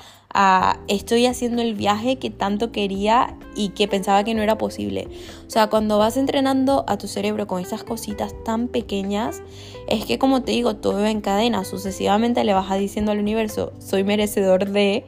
estoy 0.88 1.26
haciendo 1.26 1.62
el 1.62 1.74
viaje 1.74 2.16
que 2.16 2.30
tanto 2.30 2.70
quería 2.70 3.36
y 3.54 3.70
que 3.70 3.88
pensaba 3.88 4.22
que 4.24 4.34
no 4.34 4.42
era 4.42 4.58
posible. 4.58 5.08
O 5.46 5.50
sea, 5.50 5.68
cuando 5.68 5.98
vas 5.98 6.16
entrenando 6.16 6.84
a 6.88 6.98
tu 6.98 7.08
cerebro 7.08 7.46
con 7.46 7.62
esas 7.62 7.84
cositas 7.84 8.34
tan 8.44 8.68
pequeñas, 8.68 9.42
es 9.88 10.04
que 10.04 10.18
como 10.18 10.42
te 10.42 10.52
digo, 10.52 10.76
todo 10.76 11.06
en 11.06 11.20
cadena, 11.20 11.64
sucesivamente 11.64 12.44
le 12.44 12.52
vas 12.52 12.78
diciendo 12.78 13.12
al 13.12 13.18
universo, 13.18 13.72
soy 13.78 14.04
merecedor 14.04 14.70
de, 14.70 15.06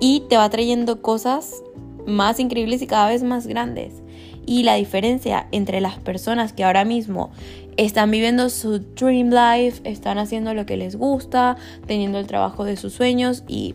y 0.00 0.20
te 0.28 0.36
va 0.36 0.48
trayendo 0.48 1.02
cosas 1.02 1.62
más 2.06 2.40
increíbles 2.40 2.80
y 2.82 2.86
cada 2.86 3.08
vez 3.08 3.22
más 3.22 3.46
grandes. 3.46 4.02
Y 4.46 4.62
la 4.62 4.74
diferencia 4.74 5.48
entre 5.52 5.80
las 5.80 5.98
personas 5.98 6.52
que 6.52 6.64
ahora 6.64 6.84
mismo 6.84 7.30
están 7.76 8.10
viviendo 8.10 8.50
su 8.50 8.78
dream 8.78 9.30
life, 9.30 9.80
están 9.84 10.18
haciendo 10.18 10.54
lo 10.54 10.66
que 10.66 10.76
les 10.76 10.96
gusta, 10.96 11.56
teniendo 11.86 12.18
el 12.18 12.26
trabajo 12.26 12.64
de 12.64 12.76
sus 12.76 12.92
sueños 12.92 13.42
y 13.48 13.74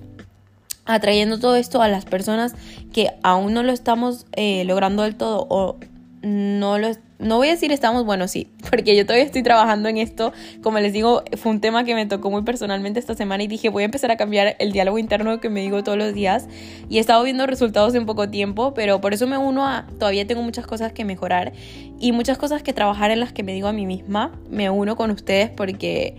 atrayendo 0.89 1.39
todo 1.39 1.55
esto 1.55 1.81
a 1.81 1.87
las 1.87 2.05
personas 2.05 2.55
que 2.91 3.11
aún 3.21 3.53
no 3.53 3.61
lo 3.61 3.71
estamos 3.71 4.25
eh, 4.33 4.63
logrando 4.65 5.03
del 5.03 5.15
todo 5.15 5.45
o 5.49 5.77
no 6.21 6.79
lo 6.79 6.89
no 7.19 7.35
voy 7.35 7.49
a 7.49 7.51
decir 7.51 7.73
estamos, 7.73 8.05
bueno, 8.05 8.29
sí, 8.29 8.47
porque 8.71 8.95
yo 8.95 9.05
todavía 9.05 9.25
estoy 9.25 9.43
trabajando 9.43 9.89
en 9.89 9.97
esto. 9.97 10.31
Como 10.63 10.79
les 10.79 10.93
digo, 10.93 11.23
fue 11.37 11.51
un 11.51 11.59
tema 11.59 11.83
que 11.83 11.93
me 11.93 12.05
tocó 12.05 12.31
muy 12.31 12.43
personalmente 12.43 12.97
esta 12.99 13.13
semana 13.13 13.43
y 13.43 13.47
dije, 13.47 13.67
voy 13.67 13.83
a 13.83 13.85
empezar 13.85 14.09
a 14.09 14.15
cambiar 14.15 14.55
el 14.59 14.71
diálogo 14.71 14.97
interno 14.97 15.41
que 15.41 15.49
me 15.49 15.59
digo 15.59 15.83
todos 15.83 15.97
los 15.97 16.13
días. 16.13 16.47
Y 16.89 16.97
he 16.97 17.01
estado 17.01 17.21
viendo 17.23 17.45
resultados 17.45 17.93
en 17.95 18.05
poco 18.05 18.29
tiempo, 18.29 18.73
pero 18.73 19.01
por 19.01 19.13
eso 19.13 19.27
me 19.27 19.37
uno 19.37 19.67
a, 19.67 19.85
todavía 19.99 20.25
tengo 20.25 20.43
muchas 20.43 20.65
cosas 20.65 20.93
que 20.93 21.03
mejorar 21.03 21.51
y 21.99 22.13
muchas 22.13 22.37
cosas 22.37 22.63
que 22.63 22.71
trabajar 22.71 23.11
en 23.11 23.19
las 23.19 23.33
que 23.33 23.43
me 23.43 23.53
digo 23.53 23.67
a 23.67 23.73
mí 23.73 23.85
misma. 23.85 24.31
Me 24.49 24.69
uno 24.69 24.95
con 24.95 25.11
ustedes 25.11 25.49
porque 25.49 26.15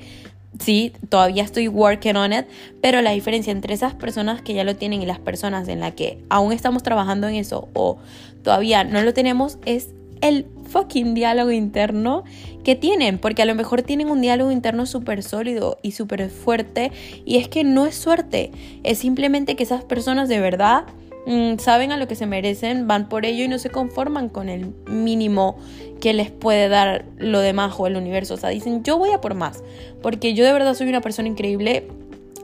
sí, 0.59 0.92
todavía 1.09 1.42
estoy 1.42 1.69
working 1.69 2.16
on 2.16 2.33
it, 2.33 2.47
pero 2.80 3.02
la 3.02 3.12
diferencia 3.12 3.52
entre 3.52 3.75
esas 3.75 3.95
personas 3.95 4.42
que 4.42 4.54
ya 4.54 4.64
lo 4.64 4.76
tienen 4.76 5.02
y 5.02 5.07
las 5.07 5.19
personas 5.19 5.69
en 5.69 5.80
las 5.80 5.95
que 5.95 6.19
aún 6.28 6.52
estamos 6.52 6.83
trabajando 6.83 7.28
en 7.28 7.37
eso 7.37 7.69
o 7.75 7.99
todavía 8.42 8.85
no 8.85 9.02
lo 9.02 9.14
tenemos 9.14 9.59
es 9.64 9.90
el 10.21 10.47
fucking 10.69 11.14
diálogo 11.14 11.50
interno 11.50 12.25
que 12.62 12.75
tienen, 12.75 13.19
porque 13.19 13.42
a 13.42 13.47
lo 13.47 13.54
mejor 13.54 13.83
tienen 13.83 14.11
un 14.11 14.21
diálogo 14.21 14.50
interno 14.50 14.87
súper 14.87 15.23
sólido 15.23 15.78
y 15.83 15.92
súper 15.92 16.28
fuerte, 16.28 16.92
y 17.25 17.38
es 17.38 17.49
que 17.49 17.64
no 17.64 17.87
es 17.87 17.95
suerte, 17.95 18.50
es 18.83 18.99
simplemente 18.99 19.57
que 19.57 19.62
esas 19.62 19.83
personas 19.83 20.28
de 20.28 20.40
verdad 20.40 20.85
saben 21.59 21.93
a 21.93 21.97
lo 21.97 22.09
que 22.09 22.15
se 22.15 22.27
merecen, 22.27 22.87
van 22.87 23.09
por 23.09 23.25
ello 23.25 23.45
y 23.45 23.49
no 23.49 23.59
se 23.59 23.71
conforman 23.71 24.29
con 24.29 24.49
el 24.49 24.73
mínimo 24.87 25.59
que 26.00 26.12
les 26.12 26.31
puede 26.31 26.69
dar 26.69 27.05
lo 27.19 27.41
demás 27.41 27.75
o 27.79 27.87
el 27.87 27.97
universo, 27.97 28.35
o 28.35 28.37
sea, 28.37 28.50
dicen 28.50 28.83
yo 28.83 28.99
voy 28.99 29.11
a 29.11 29.21
por 29.21 29.35
más, 29.35 29.62
porque 30.03 30.35
yo 30.35 30.45
de 30.45 30.53
verdad 30.53 30.75
soy 30.75 30.89
una 30.89 31.00
persona 31.00 31.29
increíble 31.29 31.87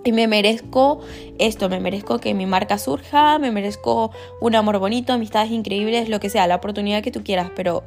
y 0.04 0.12
me 0.12 0.28
merezco 0.28 1.00
esto, 1.38 1.68
me 1.68 1.80
merezco 1.80 2.18
que 2.18 2.33
mi 2.33 2.47
marca 2.47 2.78
surja, 2.78 3.38
me 3.38 3.50
merezco 3.50 4.12
un 4.40 4.54
amor 4.54 4.78
bonito, 4.78 5.12
amistades 5.12 5.50
increíbles, 5.50 6.09
lo 6.09 6.21
que 6.21 6.30
sea, 6.30 6.47
la 6.47 6.56
oportunidad 6.56 7.02
que 7.02 7.11
tú 7.11 7.25
quieras, 7.25 7.50
pero 7.56 7.83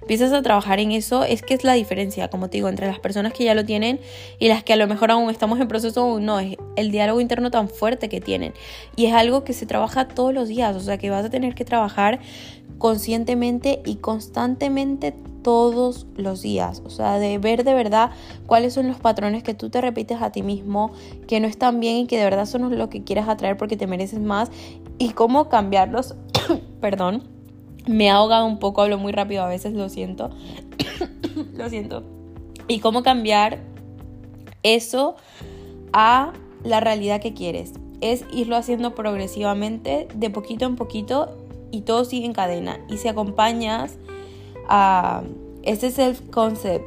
empiezas 0.00 0.32
a 0.32 0.42
trabajar 0.42 0.80
en 0.80 0.92
eso, 0.92 1.24
es 1.24 1.42
que 1.42 1.54
es 1.54 1.64
la 1.64 1.74
diferencia, 1.74 2.28
como 2.28 2.48
te 2.48 2.58
digo, 2.58 2.68
entre 2.68 2.86
las 2.86 2.98
personas 2.98 3.32
que 3.32 3.44
ya 3.44 3.54
lo 3.54 3.64
tienen 3.64 4.00
y 4.38 4.48
las 4.48 4.64
que 4.64 4.72
a 4.72 4.76
lo 4.76 4.86
mejor 4.86 5.10
aún 5.10 5.30
estamos 5.30 5.60
en 5.60 5.68
proceso, 5.68 6.18
no, 6.20 6.40
es 6.40 6.56
el 6.76 6.90
diálogo 6.90 7.20
interno 7.20 7.50
tan 7.50 7.68
fuerte 7.68 8.08
que 8.08 8.20
tienen. 8.20 8.52
Y 8.96 9.06
es 9.06 9.14
algo 9.14 9.44
que 9.44 9.52
se 9.52 9.66
trabaja 9.66 10.08
todos 10.08 10.32
los 10.34 10.48
días, 10.48 10.76
o 10.76 10.80
sea 10.80 10.98
que 10.98 11.10
vas 11.10 11.24
a 11.24 11.30
tener 11.30 11.54
que 11.54 11.64
trabajar 11.64 12.20
conscientemente 12.78 13.80
y 13.84 13.96
constantemente 13.96 15.14
todos 15.42 16.06
los 16.16 16.42
días. 16.42 16.82
O 16.84 16.90
sea, 16.90 17.18
de 17.18 17.38
ver 17.38 17.64
de 17.64 17.74
verdad 17.74 18.10
cuáles 18.46 18.74
son 18.74 18.88
los 18.88 18.98
patrones 18.98 19.42
que 19.42 19.54
tú 19.54 19.70
te 19.70 19.80
repites 19.80 20.22
a 20.22 20.30
ti 20.30 20.42
mismo, 20.42 20.92
que 21.26 21.40
no 21.40 21.46
están 21.46 21.80
bien 21.80 21.96
y 21.96 22.06
que 22.06 22.18
de 22.18 22.24
verdad 22.24 22.46
son 22.46 22.76
lo 22.76 22.88
que 22.88 23.04
quieres 23.04 23.28
atraer 23.28 23.56
porque 23.56 23.76
te 23.76 23.86
mereces 23.86 24.20
más 24.20 24.50
y 24.98 25.10
cómo 25.10 25.48
cambiarlos. 25.48 26.14
Perdón, 26.80 27.22
me 27.86 28.06
he 28.06 28.10
ahogado 28.10 28.46
un 28.46 28.58
poco, 28.58 28.82
hablo 28.82 28.98
muy 28.98 29.12
rápido 29.12 29.42
a 29.42 29.48
veces, 29.48 29.74
lo 29.74 29.88
siento. 29.88 30.30
lo 31.54 31.68
siento. 31.68 32.04
Y 32.68 32.80
cómo 32.80 33.02
cambiar 33.02 33.60
eso 34.62 35.16
a 35.92 36.32
la 36.64 36.80
realidad 36.80 37.20
que 37.20 37.34
quieres. 37.34 37.72
Es 38.00 38.24
irlo 38.32 38.56
haciendo 38.56 38.94
progresivamente, 38.94 40.08
de 40.14 40.30
poquito 40.30 40.66
en 40.66 40.76
poquito 40.76 41.36
y 41.70 41.82
todo 41.82 42.04
sigue 42.04 42.26
en 42.26 42.32
cadena. 42.32 42.80
Y 42.88 42.98
si 42.98 43.08
acompañas 43.08 43.96
a 44.68 45.22
ese 45.62 45.90
self-concept 45.90 46.84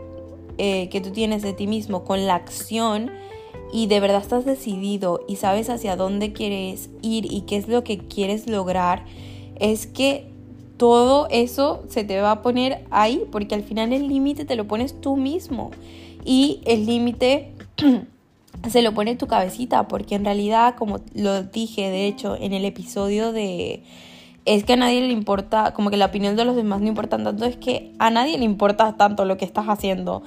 eh, 0.58 0.90
que 0.90 1.02
tú 1.02 1.12
tienes 1.12 1.42
de 1.42 1.54
ti 1.54 1.68
mismo 1.68 2.04
con 2.04 2.26
la 2.26 2.36
acción 2.36 3.12
y 3.74 3.88
de 3.88 4.00
verdad 4.00 4.22
estás 4.22 4.46
decidido 4.46 5.22
y 5.28 5.38
sabes 5.38 5.70
hacia 5.70 5.96
dónde 5.96 6.32
quieres 6.32 6.90
ir 7.02 7.32
y 7.32 7.42
qué 7.42 7.58
es 7.58 7.68
lo 7.68 7.84
que 7.84 7.98
quieres 7.98 8.48
lograr, 8.48 9.06
es 9.60 9.88
que 9.88 10.35
todo 10.78 11.28
eso 11.30 11.84
se 11.90 12.04
te 12.04 12.20
va 12.22 12.32
a 12.32 12.42
poner 12.42 12.86
ahí 12.92 13.24
porque 13.32 13.56
al 13.56 13.64
final 13.64 13.94
el 13.94 14.08
límite 14.08 14.46
te 14.46 14.56
lo 14.56 14.68
pones 14.68 15.00
tú 15.00 15.16
mismo 15.16 15.72
y 16.24 16.62
el 16.66 16.86
límite 16.86 17.54
se 18.70 18.82
lo 18.82 18.94
pone 18.94 19.16
tu 19.16 19.28
cabecita 19.28 19.88
porque 19.88 20.16
en 20.16 20.26
realidad 20.26 20.76
como 20.76 21.00
lo 21.14 21.44
dije 21.44 21.90
de 21.90 22.08
hecho 22.08 22.36
en 22.36 22.54
el 22.54 22.66
episodio 22.66 23.32
de 23.32 23.84
es 24.46 24.64
que 24.64 24.74
a 24.74 24.78
nadie 24.78 25.02
le 25.02 25.12
importa, 25.12 25.74
como 25.74 25.90
que 25.90 25.98
la 25.98 26.06
opinión 26.06 26.36
de 26.36 26.46
los 26.46 26.56
demás 26.56 26.80
no 26.80 26.88
importa 26.88 27.18
tanto, 27.18 27.46
es 27.46 27.58
que 27.58 27.92
a 27.98 28.12
nadie 28.12 28.38
le 28.38 28.46
importa 28.46 28.96
tanto 28.96 29.26
lo 29.26 29.38
que 29.38 29.46
estás 29.46 29.66
haciendo. 29.66 30.22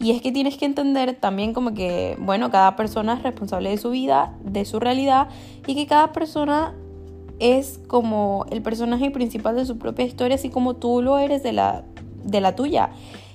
Y 0.00 0.12
es 0.12 0.22
que 0.22 0.30
tienes 0.30 0.56
que 0.56 0.64
entender 0.64 1.14
también 1.14 1.52
como 1.52 1.74
que, 1.74 2.16
bueno, 2.20 2.50
cada 2.52 2.76
persona 2.76 3.14
es 3.14 3.22
responsable 3.24 3.70
de 3.70 3.78
su 3.78 3.90
vida, 3.90 4.32
de 4.44 4.64
su 4.64 4.78
realidad, 4.78 5.28
y 5.66 5.74
que 5.74 5.86
cada 5.86 6.12
persona 6.12 6.72
es 7.38 7.80
como 7.86 8.46
el 8.50 8.62
personaje 8.62 9.10
principal 9.10 9.56
de 9.56 9.66
su 9.66 9.78
propia 9.78 10.04
historia, 10.04 10.36
así 10.36 10.50
como 10.50 10.74
tú 10.74 11.02
lo 11.02 11.18
eres 11.18 11.42
de 11.42 11.52
la, 11.52 11.84
de 12.24 12.40
la 12.40 12.54
tuya. 12.54 12.90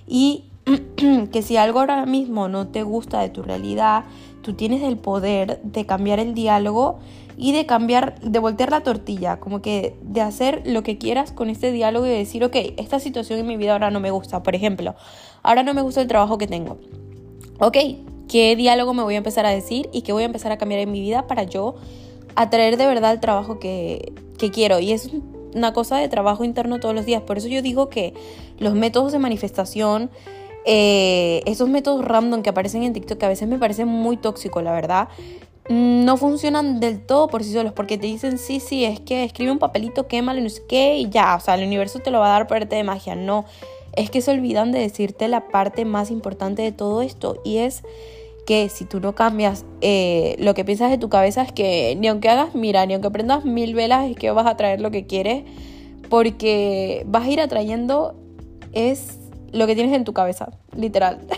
Y 0.08 0.46
que 1.32 1.42
si 1.42 1.58
algo 1.58 1.80
ahora 1.80 2.06
mismo 2.06 2.48
no 2.48 2.68
te 2.68 2.84
gusta 2.84 3.22
de 3.22 3.30
tu 3.30 3.42
realidad, 3.42 4.06
tú 4.42 4.54
tienes 4.54 4.84
el 4.84 4.98
poder 4.98 5.62
de 5.64 5.86
cambiar 5.86 6.20
el 6.20 6.34
diálogo 6.34 7.00
y 7.38 7.54
de 7.54 7.66
cambiar, 7.66 8.20
de 8.20 8.40
voltear 8.40 8.72
la 8.72 8.82
tortilla, 8.82 9.40
como 9.40 9.62
que 9.62 9.96
de 10.02 10.22
hacer 10.22 10.62
lo 10.66 10.84
que 10.84 10.98
quieras 10.98 11.32
con 11.32 11.50
este 11.50 11.72
diálogo 11.72 12.06
y 12.06 12.10
decir, 12.10 12.44
ok, 12.44 12.56
esta 12.78 13.00
situación 13.00 13.40
en 13.40 13.48
mi 13.48 13.58
vida 13.58 13.74
ahora 13.74 13.92
no 13.92 14.00
me 14.00 14.12
gusta. 14.12 14.44
Por 14.44 14.56
ejemplo, 14.56 14.96
ahora 15.42 15.64
no 15.64 15.74
me 15.74 15.82
gusta 15.82 16.02
el 16.02 16.08
trabajo 16.08 16.38
que 16.38 16.48
tengo. 16.48 16.78
Ok, 17.60 17.78
¿qué 18.28 18.56
diálogo 18.56 18.94
me 18.94 19.04
voy 19.04 19.16
a 19.16 19.18
empezar 19.18 19.46
a 19.46 19.50
decir 19.50 19.90
y 19.94 20.02
qué 20.02 20.12
voy 20.12 20.24
a 20.24 20.26
empezar 20.26 20.52
a 20.52 20.58
cambiar 20.58 20.82
en 20.82 20.92
mi 20.92 21.00
vida 21.00 21.28
para 21.28 21.44
yo 21.44 21.76
atraer 22.36 22.78
de 22.78 22.86
verdad 22.86 23.12
el 23.12 23.20
trabajo 23.20 23.60
que, 23.60 24.14
que 24.38 24.52
quiero? 24.52 24.80
Y 24.80 24.92
es 24.92 25.10
una 25.54 25.74
cosa 25.74 25.98
de 25.98 26.08
trabajo 26.08 26.44
interno 26.44 26.80
todos 26.80 26.96
los 26.96 27.06
días. 27.06 27.22
Por 27.22 27.38
eso 27.38 27.48
yo 27.48 27.62
digo 27.62 27.90
que 27.90 28.14
los 28.58 28.74
métodos 28.74 29.12
de 29.12 29.20
manifestación, 29.20 30.10
eh, 30.66 31.42
esos 31.46 31.70
métodos 31.70 32.06
random 32.06 32.42
que 32.42 32.50
aparecen 32.50 32.84
en 32.84 32.94
TikTok, 32.94 33.18
que 33.18 33.26
a 33.26 33.30
veces 33.30 33.48
me 33.48 33.58
parecen 33.58 33.88
muy 33.88 34.18
tóxicos, 34.18 34.62
la 34.64 34.72
verdad, 34.72 35.08
no 35.70 36.18
funcionan 36.18 36.80
del 36.80 37.06
todo 37.06 37.28
por 37.28 37.44
sí 37.44 37.54
solos, 37.54 37.74
porque 37.74 37.98
te 37.98 38.08
dicen, 38.08 38.38
sí, 38.38 38.60
sí, 38.60 38.86
es 38.86 39.00
que 39.00 39.24
escribe 39.24 39.52
un 39.52 39.60
papelito, 39.60 40.08
quémalo, 40.08 40.42
no 40.42 40.50
sé 40.50 40.64
qué, 40.68 40.98
y 40.98 41.10
ya, 41.10 41.36
o 41.36 41.40
sea, 41.40 41.56
el 41.56 41.66
universo 41.66 42.00
te 42.00 42.10
lo 42.10 42.20
va 42.20 42.28
a 42.28 42.40
dar 42.40 42.48
por 42.48 42.58
arte 42.58 42.76
de 42.76 42.84
magia. 42.84 43.16
No, 43.16 43.46
es 43.96 44.10
que 44.10 44.22
se 44.22 44.32
olvidan 44.32 44.72
de 44.72 44.80
decirte 44.80 45.28
la 45.28 45.48
parte 45.48 45.86
más 45.86 46.10
importante 46.10 46.64
de 46.64 46.72
todo 46.72 47.04
esto, 47.04 47.40
y 47.44 47.58
es 47.58 47.84
que 48.50 48.68
si 48.68 48.84
tú 48.84 49.00
no 49.00 49.14
cambias 49.14 49.64
eh, 49.80 50.36
lo 50.40 50.56
que 50.56 50.66
piensas 50.66 50.90
de 50.90 50.98
tu 50.98 51.08
cabeza, 51.08 51.44
es 51.44 51.52
que 51.52 51.96
ni 52.00 52.08
aunque 52.08 52.30
hagas, 52.30 52.56
mira, 52.56 52.84
ni 52.88 52.96
aunque 52.96 53.12
prendas 53.12 53.46
mil 53.46 53.76
velas, 53.76 54.10
es 54.10 54.18
que 54.18 54.32
vas 54.32 54.48
a 54.48 54.58
traer 54.58 54.82
lo 54.82 54.90
que 54.90 55.06
quieres, 55.06 55.44
porque 56.10 57.06
vas 57.06 57.28
a 57.28 57.30
ir 57.30 57.42
atrayendo 57.42 58.16
es 58.72 59.20
lo 59.52 59.68
que 59.68 59.76
tienes 59.76 59.96
en 59.96 60.04
tu 60.04 60.14
cabeza, 60.14 60.50
literal. 60.76 61.20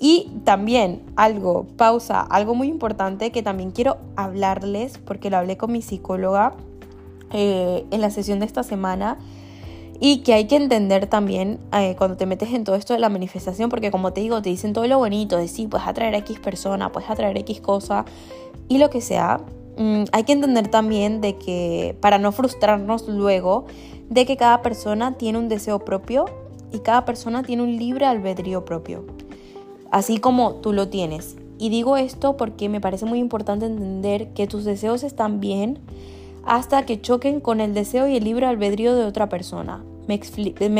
Y 0.00 0.30
también 0.44 1.02
algo, 1.16 1.66
pausa, 1.78 2.20
algo 2.20 2.54
muy 2.54 2.68
importante 2.68 3.32
que 3.32 3.42
también 3.42 3.70
quiero 3.70 3.96
hablarles, 4.16 4.98
porque 4.98 5.30
lo 5.30 5.38
hablé 5.38 5.56
con 5.56 5.72
mi 5.72 5.80
psicóloga 5.80 6.52
eh, 7.32 7.86
en 7.90 8.00
la 8.02 8.10
sesión 8.10 8.38
de 8.38 8.44
esta 8.44 8.62
semana, 8.64 9.16
y 10.00 10.18
que 10.18 10.34
hay 10.34 10.46
que 10.46 10.56
entender 10.56 11.06
también 11.06 11.58
eh, 11.72 11.94
cuando 11.96 12.16
te 12.16 12.26
metes 12.26 12.52
en 12.52 12.64
todo 12.64 12.76
esto 12.76 12.92
de 12.92 12.98
la 12.98 13.08
manifestación, 13.08 13.70
porque 13.70 13.90
como 13.90 14.12
te 14.12 14.20
digo, 14.20 14.42
te 14.42 14.50
dicen 14.50 14.72
todo 14.72 14.86
lo 14.86 14.98
bonito 14.98 15.36
de 15.36 15.48
sí, 15.48 15.66
puedes 15.66 15.86
atraer 15.86 16.14
a 16.14 16.18
X 16.18 16.38
persona, 16.40 16.90
puedes 16.90 17.08
atraer 17.10 17.38
X 17.38 17.60
cosa 17.60 18.04
y 18.68 18.78
lo 18.78 18.90
que 18.90 19.00
sea. 19.00 19.40
Mm, 19.76 20.04
hay 20.12 20.24
que 20.24 20.32
entender 20.32 20.68
también 20.68 21.20
de 21.20 21.36
que 21.36 21.96
para 22.00 22.18
no 22.18 22.32
frustrarnos 22.32 23.08
luego, 23.08 23.66
de 24.10 24.26
que 24.26 24.36
cada 24.36 24.62
persona 24.62 25.16
tiene 25.16 25.38
un 25.38 25.48
deseo 25.48 25.80
propio 25.80 26.26
y 26.72 26.80
cada 26.80 27.04
persona 27.04 27.42
tiene 27.42 27.62
un 27.62 27.76
libre 27.76 28.06
albedrío 28.06 28.64
propio, 28.64 29.04
así 29.90 30.18
como 30.18 30.56
tú 30.56 30.72
lo 30.72 30.88
tienes. 30.88 31.36
Y 31.58 31.68
digo 31.68 31.96
esto 31.96 32.36
porque 32.36 32.68
me 32.68 32.80
parece 32.80 33.06
muy 33.06 33.20
importante 33.20 33.66
entender 33.66 34.32
que 34.34 34.46
tus 34.48 34.64
deseos 34.64 35.04
están 35.04 35.40
bien 35.40 35.78
hasta 36.46 36.86
que 36.86 37.00
choquen 37.00 37.40
con 37.40 37.60
el 37.60 37.74
deseo 37.74 38.08
y 38.08 38.16
el 38.16 38.24
libre 38.24 38.46
albedrío 38.46 38.94
de 38.94 39.04
otra 39.04 39.28
persona. 39.28 39.84
Me, 40.06 40.14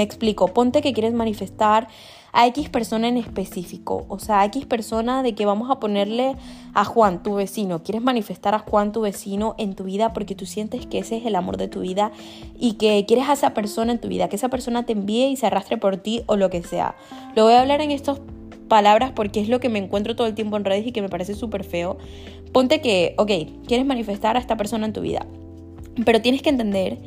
explico, 0.02 0.49
ponte 0.49 0.83
que 0.83 0.92
quieres 0.92 1.14
manifestar 1.14 1.88
a 2.33 2.47
X 2.49 2.68
persona 2.68 3.09
en 3.09 3.16
específico, 3.16 4.04
o 4.09 4.18
sea, 4.18 4.40
a 4.40 4.44
X 4.47 4.66
persona 4.66 5.23
de 5.23 5.35
que 5.35 5.47
vamos 5.47 5.71
a 5.71 5.80
ponerle 5.80 6.35
a 6.75 6.85
Juan, 6.85 7.23
tu 7.23 7.37
vecino, 7.37 7.83
quieres 7.83 8.02
manifestar 8.02 8.54
a 8.54 8.59
Juan, 8.59 8.92
tu 8.92 9.00
vecino, 9.02 9.54
en 9.56 9.75
tu 9.75 9.85
vida 9.85 10.12
porque 10.12 10.35
tú 10.35 10.44
sientes 10.44 10.87
que 10.87 10.99
ese 10.99 11.16
es 11.16 11.26
el 11.26 11.37
amor 11.37 11.56
de 11.56 11.68
tu 11.68 11.80
vida 11.80 12.11
y 12.59 12.75
que 12.75 13.06
quieres 13.06 13.28
a 13.28 13.35
esa 13.35 13.54
persona 13.54 13.92
en 13.92 14.00
tu 14.00 14.09
vida, 14.09 14.28
que 14.28 14.37
esa 14.37 14.49
persona 14.50 14.85
te 14.85 14.92
envíe 14.92 15.28
y 15.28 15.37
se 15.37 15.47
arrastre 15.47 15.78
por 15.78 15.97
ti 15.97 16.23
o 16.26 16.37
lo 16.37 16.50
que 16.50 16.62
sea. 16.62 16.97
Lo 17.35 17.44
voy 17.44 17.54
a 17.54 17.62
hablar 17.62 17.80
en 17.80 17.92
estas 17.92 18.21
palabras 18.68 19.12
porque 19.12 19.40
es 19.40 19.49
lo 19.49 19.61
que 19.61 19.68
me 19.68 19.78
encuentro 19.78 20.16
todo 20.16 20.26
el 20.26 20.35
tiempo 20.35 20.56
en 20.56 20.64
redes 20.64 20.87
y 20.87 20.92
que 20.92 21.02
me 21.02 21.09
parece 21.09 21.35
súper 21.35 21.64
feo. 21.64 21.97
Ponte 22.52 22.80
que, 22.80 23.14
ok, 23.18 23.30
quieres 23.66 23.87
manifestar 23.87 24.37
a 24.37 24.40
esta 24.40 24.56
persona 24.56 24.87
en 24.87 24.92
tu 24.92 25.00
vida, 25.00 25.26
pero 26.05 26.21
tienes 26.21 26.43
que 26.43 26.51
entender 26.51 26.99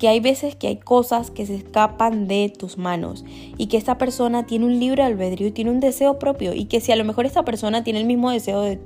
que 0.00 0.08
hay 0.08 0.18
veces 0.18 0.56
que 0.56 0.66
hay 0.66 0.76
cosas 0.76 1.30
que 1.30 1.44
se 1.44 1.54
escapan 1.54 2.26
de 2.26 2.50
tus 2.56 2.78
manos 2.78 3.22
y 3.58 3.66
que 3.66 3.76
esta 3.76 3.98
persona 3.98 4.46
tiene 4.46 4.64
un 4.64 4.80
libre 4.80 5.02
albedrío 5.02 5.48
y 5.48 5.50
tiene 5.52 5.70
un 5.70 5.78
deseo 5.78 6.18
propio 6.18 6.54
y 6.54 6.64
que 6.64 6.80
si 6.80 6.90
a 6.90 6.96
lo 6.96 7.04
mejor 7.04 7.26
esta 7.26 7.44
persona 7.44 7.84
tiene 7.84 8.00
el 8.00 8.06
mismo 8.06 8.30
deseo 8.30 8.62
de, 8.62 8.80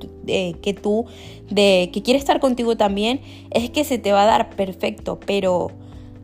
que 0.60 0.74
tú, 0.74 1.06
de 1.48 1.90
que 1.92 2.02
quiere 2.02 2.18
estar 2.18 2.40
contigo 2.40 2.76
también, 2.76 3.20
es 3.52 3.70
que 3.70 3.84
se 3.84 3.96
te 3.96 4.10
va 4.10 4.24
a 4.24 4.26
dar 4.26 4.50
perfecto, 4.56 5.20
pero 5.24 5.70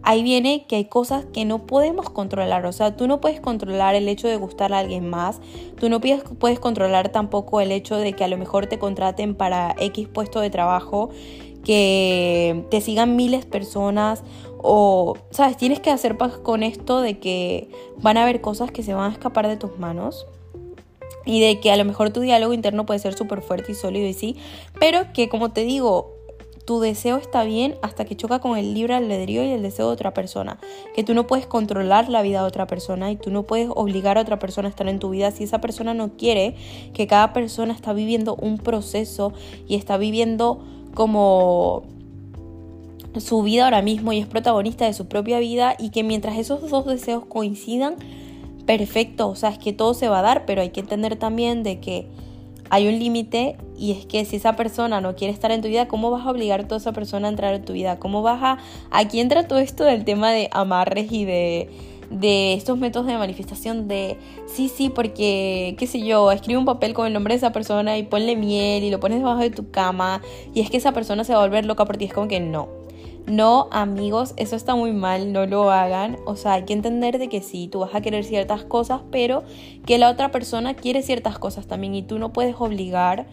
ahí 0.02 0.24
viene 0.24 0.64
que 0.66 0.74
hay 0.74 0.86
cosas 0.86 1.24
que 1.32 1.44
no 1.44 1.66
podemos 1.66 2.10
controlar. 2.10 2.66
O 2.66 2.72
sea, 2.72 2.96
tú 2.96 3.06
no 3.06 3.20
puedes 3.20 3.40
controlar 3.40 3.94
el 3.94 4.08
hecho 4.08 4.26
de 4.26 4.36
gustar 4.36 4.72
a 4.72 4.78
alguien 4.78 5.08
más. 5.08 5.40
Tú 5.78 5.88
no 5.88 6.00
puedes, 6.00 6.22
puedes 6.38 6.58
controlar 6.58 7.10
tampoco 7.10 7.60
el 7.60 7.70
hecho 7.70 7.96
de 7.96 8.14
que 8.14 8.24
a 8.24 8.28
lo 8.28 8.38
mejor 8.38 8.66
te 8.66 8.78
contraten 8.78 9.34
para 9.36 9.74
X 9.78 10.08
puesto 10.08 10.40
de 10.40 10.50
trabajo, 10.50 11.10
que 11.64 12.64
te 12.70 12.80
sigan 12.80 13.16
miles 13.16 13.44
de 13.44 13.50
personas 13.50 14.22
o, 14.62 15.16
sabes, 15.30 15.56
tienes 15.56 15.80
que 15.80 15.90
hacer 15.90 16.18
paz 16.18 16.36
con 16.36 16.62
esto 16.62 17.00
de 17.00 17.18
que 17.18 17.70
van 17.98 18.16
a 18.16 18.22
haber 18.22 18.40
cosas 18.40 18.70
que 18.70 18.82
se 18.82 18.92
van 18.92 19.10
a 19.10 19.12
escapar 19.12 19.48
de 19.48 19.56
tus 19.56 19.78
manos. 19.78 20.26
Y 21.26 21.40
de 21.40 21.60
que 21.60 21.70
a 21.70 21.76
lo 21.76 21.84
mejor 21.84 22.10
tu 22.10 22.20
diálogo 22.20 22.54
interno 22.54 22.86
puede 22.86 22.98
ser 22.98 23.14
súper 23.14 23.42
fuerte 23.42 23.72
y 23.72 23.74
sólido 23.74 24.06
y 24.06 24.14
sí. 24.14 24.36
Pero 24.78 25.12
que 25.12 25.28
como 25.28 25.50
te 25.50 25.64
digo, 25.64 26.14
tu 26.64 26.80
deseo 26.80 27.16
está 27.16 27.44
bien 27.44 27.76
hasta 27.82 28.04
que 28.04 28.16
choca 28.16 28.38
con 28.38 28.56
el 28.56 28.74
libre 28.74 28.94
albedrío 28.94 29.42
y 29.44 29.50
el 29.50 29.62
deseo 29.62 29.88
de 29.88 29.92
otra 29.92 30.14
persona. 30.14 30.58
Que 30.94 31.02
tú 31.02 31.14
no 31.14 31.26
puedes 31.26 31.46
controlar 31.46 32.08
la 32.08 32.22
vida 32.22 32.40
de 32.40 32.46
otra 32.46 32.66
persona 32.66 33.10
y 33.10 33.16
tú 33.16 33.30
no 33.30 33.42
puedes 33.44 33.68
obligar 33.74 34.18
a 34.18 34.22
otra 34.22 34.38
persona 34.38 34.68
a 34.68 34.70
estar 34.70 34.88
en 34.88 34.98
tu 34.98 35.10
vida 35.10 35.30
si 35.30 35.44
esa 35.44 35.60
persona 35.60 35.94
no 35.94 36.16
quiere, 36.16 36.54
que 36.94 37.06
cada 37.06 37.32
persona 37.32 37.74
está 37.74 37.92
viviendo 37.92 38.34
un 38.36 38.58
proceso 38.58 39.32
y 39.66 39.74
está 39.74 39.96
viviendo 39.96 40.62
como 40.94 41.84
su 43.18 43.42
vida 43.42 43.64
ahora 43.64 43.82
mismo 43.82 44.12
y 44.12 44.18
es 44.18 44.26
protagonista 44.26 44.84
de 44.84 44.92
su 44.92 45.06
propia 45.06 45.38
vida 45.40 45.74
y 45.78 45.90
que 45.90 46.02
mientras 46.04 46.38
esos 46.38 46.70
dos 46.70 46.86
deseos 46.86 47.24
coincidan, 47.26 47.96
perfecto, 48.66 49.28
o 49.28 49.34
sea, 49.34 49.50
es 49.50 49.58
que 49.58 49.72
todo 49.72 49.94
se 49.94 50.08
va 50.08 50.20
a 50.20 50.22
dar, 50.22 50.46
pero 50.46 50.62
hay 50.62 50.70
que 50.70 50.80
entender 50.80 51.16
también 51.16 51.62
de 51.62 51.80
que 51.80 52.06
hay 52.70 52.86
un 52.86 52.98
límite 52.98 53.56
y 53.76 53.92
es 53.92 54.06
que 54.06 54.24
si 54.24 54.36
esa 54.36 54.54
persona 54.54 55.00
no 55.00 55.16
quiere 55.16 55.34
estar 55.34 55.50
en 55.50 55.60
tu 55.60 55.66
vida, 55.66 55.88
¿cómo 55.88 56.10
vas 56.10 56.24
a 56.24 56.30
obligar 56.30 56.60
a 56.60 56.68
toda 56.68 56.76
esa 56.76 56.92
persona 56.92 57.26
a 57.26 57.30
entrar 57.30 57.52
en 57.54 57.64
tu 57.64 57.72
vida? 57.72 57.98
¿Cómo 57.98 58.22
vas 58.22 58.40
a... 58.42 58.58
Aquí 58.92 59.18
entra 59.18 59.48
todo 59.48 59.58
esto 59.58 59.84
del 59.84 60.04
tema 60.04 60.30
de 60.30 60.48
amarres 60.52 61.10
y 61.10 61.24
de 61.24 61.68
de 62.10 62.54
estos 62.54 62.76
métodos 62.76 63.06
de 63.06 63.16
manifestación 63.16 63.88
de 63.88 64.18
sí, 64.46 64.68
sí, 64.68 64.90
porque, 64.90 65.76
qué 65.78 65.86
sé 65.86 66.00
yo, 66.00 66.30
escribe 66.32 66.58
un 66.58 66.64
papel 66.64 66.92
con 66.92 67.06
el 67.06 67.12
nombre 67.12 67.34
de 67.34 67.38
esa 67.38 67.52
persona 67.52 67.96
y 67.96 68.02
ponle 68.02 68.36
miel 68.36 68.82
y 68.82 68.90
lo 68.90 69.00
pones 69.00 69.18
debajo 69.18 69.40
de 69.40 69.50
tu 69.50 69.70
cama 69.70 70.20
y 70.52 70.60
es 70.60 70.70
que 70.70 70.76
esa 70.76 70.92
persona 70.92 71.24
se 71.24 71.32
va 71.32 71.40
a 71.40 71.46
volver 71.46 71.64
loca 71.64 71.84
por 71.84 71.96
ti. 71.96 72.06
Es 72.06 72.12
como 72.12 72.28
que 72.28 72.40
no. 72.40 72.68
No, 73.26 73.68
amigos, 73.70 74.34
eso 74.38 74.56
está 74.56 74.74
muy 74.74 74.92
mal, 74.92 75.32
no 75.32 75.46
lo 75.46 75.70
hagan. 75.70 76.18
O 76.26 76.34
sea, 76.34 76.54
hay 76.54 76.64
que 76.64 76.72
entender 76.72 77.18
de 77.18 77.28
que 77.28 77.42
sí, 77.42 77.68
tú 77.68 77.80
vas 77.80 77.94
a 77.94 78.00
querer 78.00 78.24
ciertas 78.24 78.64
cosas, 78.64 79.02
pero 79.12 79.44
que 79.86 79.98
la 79.98 80.10
otra 80.10 80.32
persona 80.32 80.74
quiere 80.74 81.02
ciertas 81.02 81.38
cosas 81.38 81.66
también 81.66 81.94
y 81.94 82.02
tú 82.02 82.18
no 82.18 82.32
puedes 82.32 82.56
obligar 82.58 83.26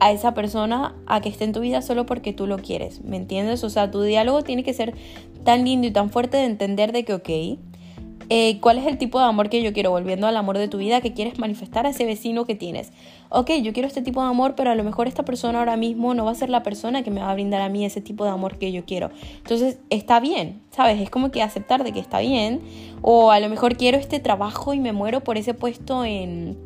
a 0.00 0.12
esa 0.12 0.34
persona 0.34 0.94
a 1.06 1.20
que 1.20 1.28
esté 1.28 1.44
en 1.44 1.52
tu 1.52 1.60
vida 1.60 1.82
solo 1.82 2.06
porque 2.06 2.32
tú 2.32 2.46
lo 2.46 2.58
quieres, 2.58 3.02
¿me 3.02 3.16
entiendes? 3.16 3.64
O 3.64 3.70
sea, 3.70 3.90
tu 3.90 4.02
diálogo 4.02 4.42
tiene 4.42 4.62
que 4.62 4.74
ser 4.74 4.94
tan 5.44 5.64
lindo 5.64 5.86
y 5.86 5.90
tan 5.90 6.10
fuerte 6.10 6.36
de 6.36 6.44
entender 6.44 6.92
de 6.92 7.04
que, 7.04 7.14
ok, 7.14 7.58
eh, 8.30 8.58
cuál 8.60 8.78
es 8.78 8.86
el 8.86 8.98
tipo 8.98 9.18
de 9.18 9.24
amor 9.24 9.48
que 9.48 9.62
yo 9.62 9.72
quiero, 9.72 9.90
volviendo 9.90 10.26
al 10.26 10.36
amor 10.36 10.58
de 10.58 10.68
tu 10.68 10.76
vida 10.76 11.00
que 11.00 11.14
quieres 11.14 11.38
manifestar 11.38 11.86
a 11.86 11.90
ese 11.90 12.04
vecino 12.04 12.44
que 12.44 12.54
tienes. 12.54 12.92
Ok, 13.30 13.50
yo 13.62 13.72
quiero 13.72 13.86
este 13.86 14.02
tipo 14.02 14.22
de 14.22 14.28
amor, 14.28 14.54
pero 14.54 14.70
a 14.70 14.74
lo 14.74 14.84
mejor 14.84 15.08
esta 15.08 15.24
persona 15.24 15.58
ahora 15.58 15.76
mismo 15.76 16.12
no 16.14 16.24
va 16.26 16.32
a 16.32 16.34
ser 16.34 16.50
la 16.50 16.62
persona 16.62 17.02
que 17.02 17.10
me 17.10 17.20
va 17.20 17.30
a 17.30 17.34
brindar 17.34 17.62
a 17.62 17.68
mí 17.68 17.84
ese 17.84 18.00
tipo 18.00 18.24
de 18.24 18.30
amor 18.30 18.58
que 18.58 18.70
yo 18.70 18.84
quiero. 18.84 19.10
Entonces, 19.38 19.78
está 19.88 20.20
bien, 20.20 20.60
¿sabes? 20.70 21.00
Es 21.00 21.08
como 21.08 21.30
que 21.30 21.42
aceptar 21.42 21.84
de 21.84 21.92
que 21.92 22.00
está 22.00 22.20
bien. 22.20 22.60
O 23.00 23.30
a 23.30 23.40
lo 23.40 23.48
mejor 23.48 23.76
quiero 23.76 23.96
este 23.96 24.20
trabajo 24.20 24.74
y 24.74 24.80
me 24.80 24.92
muero 24.92 25.24
por 25.24 25.38
ese 25.38 25.54
puesto 25.54 26.04
en, 26.04 26.58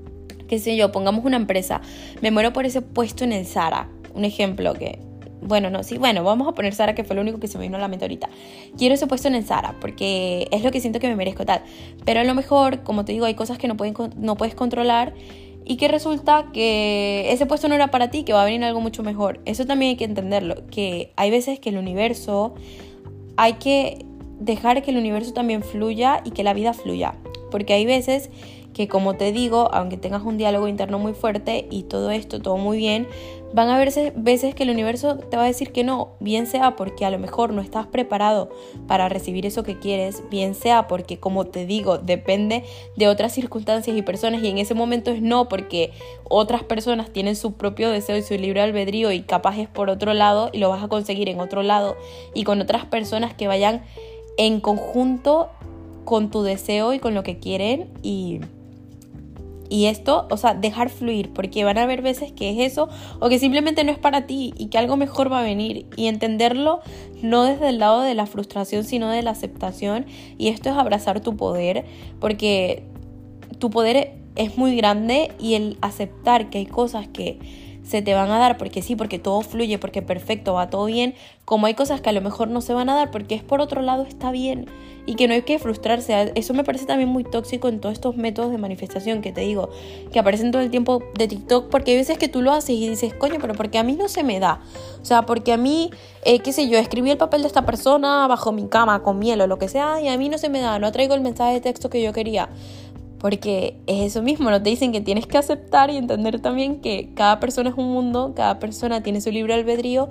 qué 0.48 0.59
sé 0.59 0.77
yo, 0.77 0.90
pongamos 0.90 1.25
una 1.25 1.37
empresa. 1.37 1.81
Me 2.20 2.31
muero 2.31 2.53
por 2.53 2.66
ese 2.66 2.83
puesto 2.83 3.22
en 3.25 3.33
el 3.33 3.46
Zara. 3.46 3.88
Un 4.14 4.25
ejemplo 4.25 4.75
que 4.75 4.98
bueno, 5.42 5.70
no, 5.70 5.83
sí, 5.83 5.98
bueno, 5.98 6.22
vamos 6.24 6.48
a 6.48 6.52
poner 6.52 6.74
Sara, 6.74 6.94
que 6.94 7.05
fue 7.05 7.16
lo 7.16 7.22
único 7.22 7.40
que 7.40 7.48
se 7.48 7.59
me 7.59 7.64
vino 7.64 7.76
a 7.76 7.81
la 7.81 7.88
mente 7.88 8.05
ahorita. 8.05 8.28
Quiero 8.78 8.94
ese 8.94 9.07
puesto 9.07 9.28
en 9.28 9.42
Sara, 9.44 9.74
porque 9.81 10.48
es 10.50 10.62
lo 10.62 10.70
que 10.70 10.81
siento 10.81 11.00
que 11.00 11.09
me 11.09 11.16
merezco 11.16 11.44
tal. 11.44 11.62
Pero 12.05 12.20
a 12.20 12.24
lo 12.24 12.35
mejor, 12.35 12.83
como 12.83 13.05
te 13.05 13.12
digo, 13.12 13.26
hay 13.26 13.35
cosas 13.35 13.59
que 13.59 13.68
no, 13.68 13.76
no 14.16 14.37
puedes 14.37 14.55
controlar 14.55 15.14
y 15.64 15.76
que 15.76 15.88
resulta 15.88 16.46
que 16.52 17.33
ese 17.33 17.46
puesto 17.46 17.68
no 17.68 17.74
era 17.74 17.90
para 17.90 18.11
ti, 18.11 18.24
que 18.24 18.33
va 18.33 18.42
a 18.42 18.44
venir 18.44 18.64
algo 18.64 18.81
mucho 18.81 19.02
mejor. 19.02 19.40
Eso 19.44 19.66
también 19.66 19.90
hay 19.90 19.96
que 19.96 20.05
entenderlo, 20.05 20.66
que 20.70 21.12
hay 21.16 21.31
veces 21.31 21.61
que 21.61 21.70
el 21.70 21.78
universo, 21.78 22.55
hay 23.37 23.55
que 23.55 24.05
dejar 24.40 24.83
que 24.83 24.90
el 24.90 24.96
universo 24.96 25.33
también 25.33 25.62
fluya 25.62 26.22
y 26.24 26.31
que 26.31 26.42
la 26.42 26.55
vida 26.55 26.72
fluya. 26.72 27.14
Porque 27.50 27.74
hay 27.74 27.87
veces 27.87 28.31
que 28.72 28.88
como 28.88 29.14
te 29.14 29.33
digo, 29.33 29.68
aunque 29.72 29.96
tengas 29.96 30.22
un 30.22 30.38
diálogo 30.38 30.68
interno 30.68 30.98
muy 30.98 31.12
fuerte 31.12 31.66
y 31.70 31.85
todo 31.85 32.11
esto, 32.11 32.40
todo 32.40 32.57
muy 32.57 32.78
bien, 32.78 33.07
van 33.53 33.69
a 33.69 33.77
haber 33.77 33.93
veces 34.17 34.55
que 34.55 34.62
el 34.62 34.71
universo 34.71 35.17
te 35.17 35.37
va 35.37 35.45
a 35.45 35.47
decir 35.47 35.73
que 35.73 35.85
no, 35.85 36.12
bien 36.21 36.47
sea 36.47 36.77
porque 36.77 37.05
a 37.05 37.11
lo 37.11 37.19
mejor 37.19 37.53
no 37.53 37.61
estás 37.61 37.87
preparado 37.87 38.51
para 38.87 39.09
recibir 39.09 39.47
eso 39.47 39.62
que 39.62 39.79
quieres, 39.79 40.23
bien 40.31 40.55
sea 40.55 40.88
porque 40.88 41.19
como 41.19 41.47
te 41.47 41.67
digo, 41.67 41.99
depende 41.99 42.65
de 42.97 43.09
otras 43.09 43.33
circunstancias 43.33 43.97
y 43.97 44.03
personas 44.03 44.43
y 44.43 44.49
en 44.49 44.59
ese 44.59 44.75
momento 44.75 45.11
es 45.11 45.21
no 45.21 45.49
porque 45.49 45.93
otras 46.25 46.62
personas 46.62 47.12
tienen 47.12 47.37
su 47.37 47.55
propio 47.55 47.91
deseo 47.91 48.17
y 48.17 48.23
su 48.23 48.35
libre 48.35 48.62
albedrío 48.62 49.12
y 49.12 49.23
capaz 49.23 49.59
es 49.59 49.69
por 49.69 49.91
otro 49.91 50.15
lado 50.15 50.51
y 50.53 50.59
lo 50.59 50.69
vas 50.69 50.83
a 50.83 50.88
conseguir 50.88 51.29
en 51.29 51.41
otro 51.41 51.62
lado 51.62 51.97
y 52.35 52.45
con 52.45 52.61
otras 52.61 52.87
personas 52.87 53.35
que 53.35 53.49
vayan 53.49 53.83
en 54.38 54.61
conjunto 54.61 55.51
con 56.05 56.31
tu 56.31 56.43
deseo 56.43 56.93
y 56.93 56.99
con 56.99 57.15
lo 57.15 57.23
que 57.23 57.38
quieren 57.38 57.91
y 58.03 58.41
y 59.72 59.87
esto, 59.87 60.26
o 60.30 60.37
sea, 60.37 60.52
dejar 60.52 60.90
fluir, 60.90 61.32
porque 61.32 61.64
van 61.64 61.78
a 61.78 61.85
haber 61.85 62.02
veces 62.02 62.30
que 62.30 62.50
es 62.50 62.72
eso 62.72 62.90
o 63.20 63.30
que 63.30 63.38
simplemente 63.38 63.85
no 63.85 63.90
es 63.90 63.96
para 63.96 64.26
ti 64.26 64.52
y 64.58 64.66
que 64.66 64.76
algo 64.76 64.98
mejor 64.98 65.32
va 65.32 65.40
a 65.40 65.42
venir 65.42 65.87
y 65.96 66.08
entenderlo 66.08 66.80
no 67.22 67.44
desde 67.44 67.70
el 67.70 67.78
lado 67.78 68.02
de 68.02 68.14
la 68.14 68.26
frustración, 68.26 68.85
sino 68.85 69.08
de 69.08 69.22
la 69.22 69.30
aceptación. 69.30 70.04
Y 70.37 70.48
esto 70.48 70.68
es 70.68 70.76
abrazar 70.76 71.20
tu 71.20 71.38
poder, 71.38 71.87
porque 72.20 72.82
tu 73.58 73.70
poder 73.70 74.12
es 74.37 74.58
muy 74.58 74.76
grande 74.76 75.32
y 75.40 75.54
el 75.54 75.78
aceptar 75.80 76.50
que 76.50 76.58
hay 76.58 76.66
cosas 76.66 77.08
que 77.08 77.38
se 77.85 78.03
te 78.03 78.14
van 78.14 78.31
a 78.31 78.38
dar 78.38 78.59
porque 78.59 78.83
sí, 78.83 78.97
porque 78.97 79.18
todo 79.18 79.40
fluye, 79.42 79.79
porque 79.79 80.03
perfecto, 80.03 80.55
va 80.55 80.71
todo 80.71 80.87
bien, 80.87 81.14
como 81.45 81.66
hay 81.66 81.75
cosas 81.75 82.01
que 82.01 82.11
a 82.11 82.12
lo 82.12 82.21
mejor 82.21 82.49
no 82.49 82.61
se 82.61 82.75
van 82.75 82.88
a 82.88 82.95
dar 82.95 83.11
porque 83.11 83.35
es 83.35 83.42
por 83.42 83.61
otro 83.61 83.83
lado 83.83 84.05
está 84.05 84.31
bien 84.31 84.68
y 85.05 85.14
que 85.16 85.27
no 85.29 85.35
hay 85.35 85.42
que 85.42 85.59
frustrarse. 85.59 86.33
Eso 86.35 86.55
me 86.55 86.64
parece 86.64 86.87
también 86.87 87.09
muy 87.09 87.25
tóxico 87.25 87.68
en 87.68 87.81
todos 87.81 87.95
estos 87.95 88.16
métodos 88.16 88.51
de 88.51 88.59
manifestación 88.59 89.21
que 89.21 89.33
te 89.33 89.40
digo, 89.40 89.71
que 90.12 90.18
aparecen 90.18 90.51
todo 90.53 90.62
el 90.62 90.71
tiempo 90.71 91.03
de 91.14 91.29
TikTok, 91.29 91.68
porque 91.68 91.92
hay 91.92 91.97
veces 91.99 92.18
que 92.18 92.29
tú 92.29 92.42
lo 92.42 92.53
haces 92.53 92.71
y 92.71 92.88
dices, 92.88 93.14
coño, 93.14 93.37
pero 93.40 93.55
porque 93.55 93.79
a 93.79 93.83
mí 93.83 93.97
no 93.97 94.09
se 94.09 94.23
me 94.23 94.38
da. 94.38 94.61
O 95.01 95.05
sea, 95.05 95.23
porque 95.23 95.53
a 95.53 95.57
mí, 95.57 95.90
eh, 96.25 96.38
qué 96.40 96.53
sé 96.53 96.68
yo, 96.68 96.79
escribí 96.79 97.11
el 97.11 97.18
papel 97.18 97.42
de 97.42 97.49
esta 97.49 97.66
persona 97.66 98.27
bajo 98.29 98.53
mi 98.53 98.68
cama 98.68 99.03
con 99.03 99.18
miel 99.18 99.40
o 99.40 99.47
lo 99.47 99.59
que 99.59 99.68
sea 99.68 100.01
y 100.01 100.09
a 100.09 100.16
mí 100.16 100.29
no 100.29 100.38
se 100.38 100.49
me 100.49 100.61
da, 100.61 100.79
no 100.79 100.92
traigo 100.92 101.14
el 101.14 101.21
mensaje 101.21 101.55
de 101.55 101.61
texto 101.61 101.90
que 101.90 102.03
yo 102.03 102.12
quería. 102.12 102.49
Porque 103.22 103.80
es 103.87 104.11
eso 104.11 104.20
mismo, 104.20 104.50
no 104.50 104.62
te 104.62 104.68
dicen 104.68 104.92
que 104.92 105.00
tienes 105.00 105.26
que 105.26 105.38
aceptar 105.38 105.90
y 105.90 105.96
entender 105.96 106.40
también 106.40 106.80
que 106.80 107.14
cada 107.14 107.40
persona 107.40 107.70
es 107.70 107.76
un 107.76 107.90
mundo, 107.90 108.32
cada 108.37 108.58
persona 108.58 109.02
tiene 109.02 109.20
su 109.20 109.30
libre 109.30 109.54
albedrío 109.54 110.08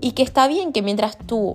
y 0.00 0.12
que 0.12 0.22
está 0.22 0.48
bien 0.48 0.72
que 0.72 0.82
mientras 0.82 1.18
tu 1.18 1.54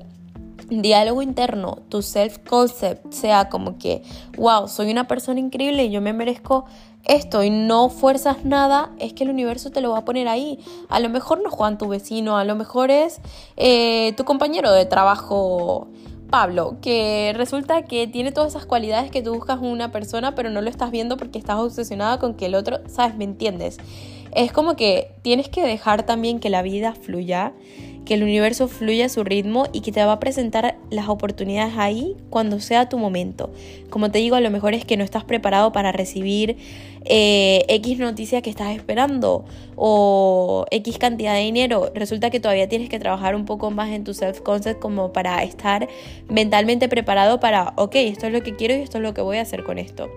diálogo 0.69 1.21
interno, 1.21 1.79
tu 1.89 2.01
self-concept 2.01 3.11
sea 3.11 3.49
como 3.49 3.77
que, 3.77 4.03
wow, 4.37 4.67
soy 4.67 4.91
una 4.91 5.07
persona 5.07 5.39
increíble 5.39 5.85
y 5.85 5.91
yo 5.91 6.01
me 6.01 6.13
merezco 6.13 6.65
esto 7.03 7.43
y 7.43 7.49
no 7.49 7.89
fuerzas 7.89 8.45
nada, 8.45 8.91
es 8.99 9.13
que 9.13 9.23
el 9.23 9.31
universo 9.31 9.71
te 9.71 9.81
lo 9.81 9.91
va 9.91 9.99
a 9.99 10.05
poner 10.05 10.27
ahí. 10.27 10.59
A 10.87 10.99
lo 10.99 11.09
mejor 11.09 11.41
no 11.41 11.49
Juan 11.49 11.77
tu 11.77 11.87
vecino, 11.87 12.37
a 12.37 12.45
lo 12.45 12.55
mejor 12.55 12.91
es 12.91 13.21
eh, 13.57 14.13
tu 14.17 14.23
compañero 14.23 14.71
de 14.71 14.85
trabajo 14.85 15.87
Pablo, 16.31 16.77
que 16.81 17.33
resulta 17.35 17.83
que 17.83 18.07
tiene 18.07 18.31
todas 18.31 18.55
esas 18.55 18.65
cualidades 18.65 19.11
que 19.11 19.21
tú 19.21 19.35
buscas 19.35 19.59
en 19.59 19.65
una 19.67 19.91
persona, 19.91 20.33
pero 20.33 20.49
no 20.49 20.61
lo 20.61 20.69
estás 20.69 20.89
viendo 20.89 21.17
porque 21.17 21.37
estás 21.37 21.57
obsesionada 21.57 22.17
con 22.17 22.33
que 22.33 22.47
el 22.47 22.55
otro, 22.55 22.79
¿sabes? 22.87 23.15
¿Me 23.17 23.25
entiendes? 23.25 23.77
Es 24.33 24.53
como 24.53 24.75
que 24.75 25.11
tienes 25.21 25.49
que 25.49 25.61
dejar 25.61 26.03
también 26.03 26.39
que 26.39 26.49
la 26.49 26.61
vida 26.61 26.95
fluya 26.95 27.53
que 28.05 28.15
el 28.15 28.23
universo 28.23 28.67
fluya 28.67 29.05
a 29.05 29.09
su 29.09 29.23
ritmo 29.23 29.67
y 29.73 29.81
que 29.81 29.91
te 29.91 30.03
va 30.03 30.13
a 30.13 30.19
presentar 30.19 30.77
las 30.89 31.07
oportunidades 31.07 31.75
ahí 31.77 32.15
cuando 32.29 32.59
sea 32.59 32.89
tu 32.89 32.97
momento. 32.97 33.51
Como 33.89 34.11
te 34.11 34.19
digo, 34.19 34.35
a 34.35 34.41
lo 34.41 34.49
mejor 34.49 34.73
es 34.73 34.85
que 34.85 34.97
no 34.97 35.03
estás 35.03 35.23
preparado 35.23 35.71
para 35.71 35.91
recibir 35.91 36.57
eh, 37.05 37.63
X 37.67 37.99
noticia 37.99 38.41
que 38.41 38.49
estás 38.49 38.75
esperando 38.75 39.45
o 39.75 40.65
X 40.71 40.97
cantidad 40.97 41.35
de 41.35 41.41
dinero. 41.41 41.91
Resulta 41.93 42.29
que 42.29 42.39
todavía 42.39 42.67
tienes 42.67 42.89
que 42.89 42.99
trabajar 42.99 43.35
un 43.35 43.45
poco 43.45 43.71
más 43.71 43.89
en 43.91 44.03
tu 44.03 44.13
self-concept 44.13 44.79
como 44.79 45.13
para 45.13 45.43
estar 45.43 45.87
mentalmente 46.27 46.89
preparado 46.89 47.39
para, 47.39 47.73
ok, 47.75 47.95
esto 47.95 48.27
es 48.27 48.33
lo 48.33 48.41
que 48.41 48.55
quiero 48.55 48.75
y 48.75 48.81
esto 48.81 48.97
es 48.97 49.03
lo 49.03 49.13
que 49.13 49.21
voy 49.21 49.37
a 49.37 49.41
hacer 49.41 49.63
con 49.63 49.77
esto 49.77 50.09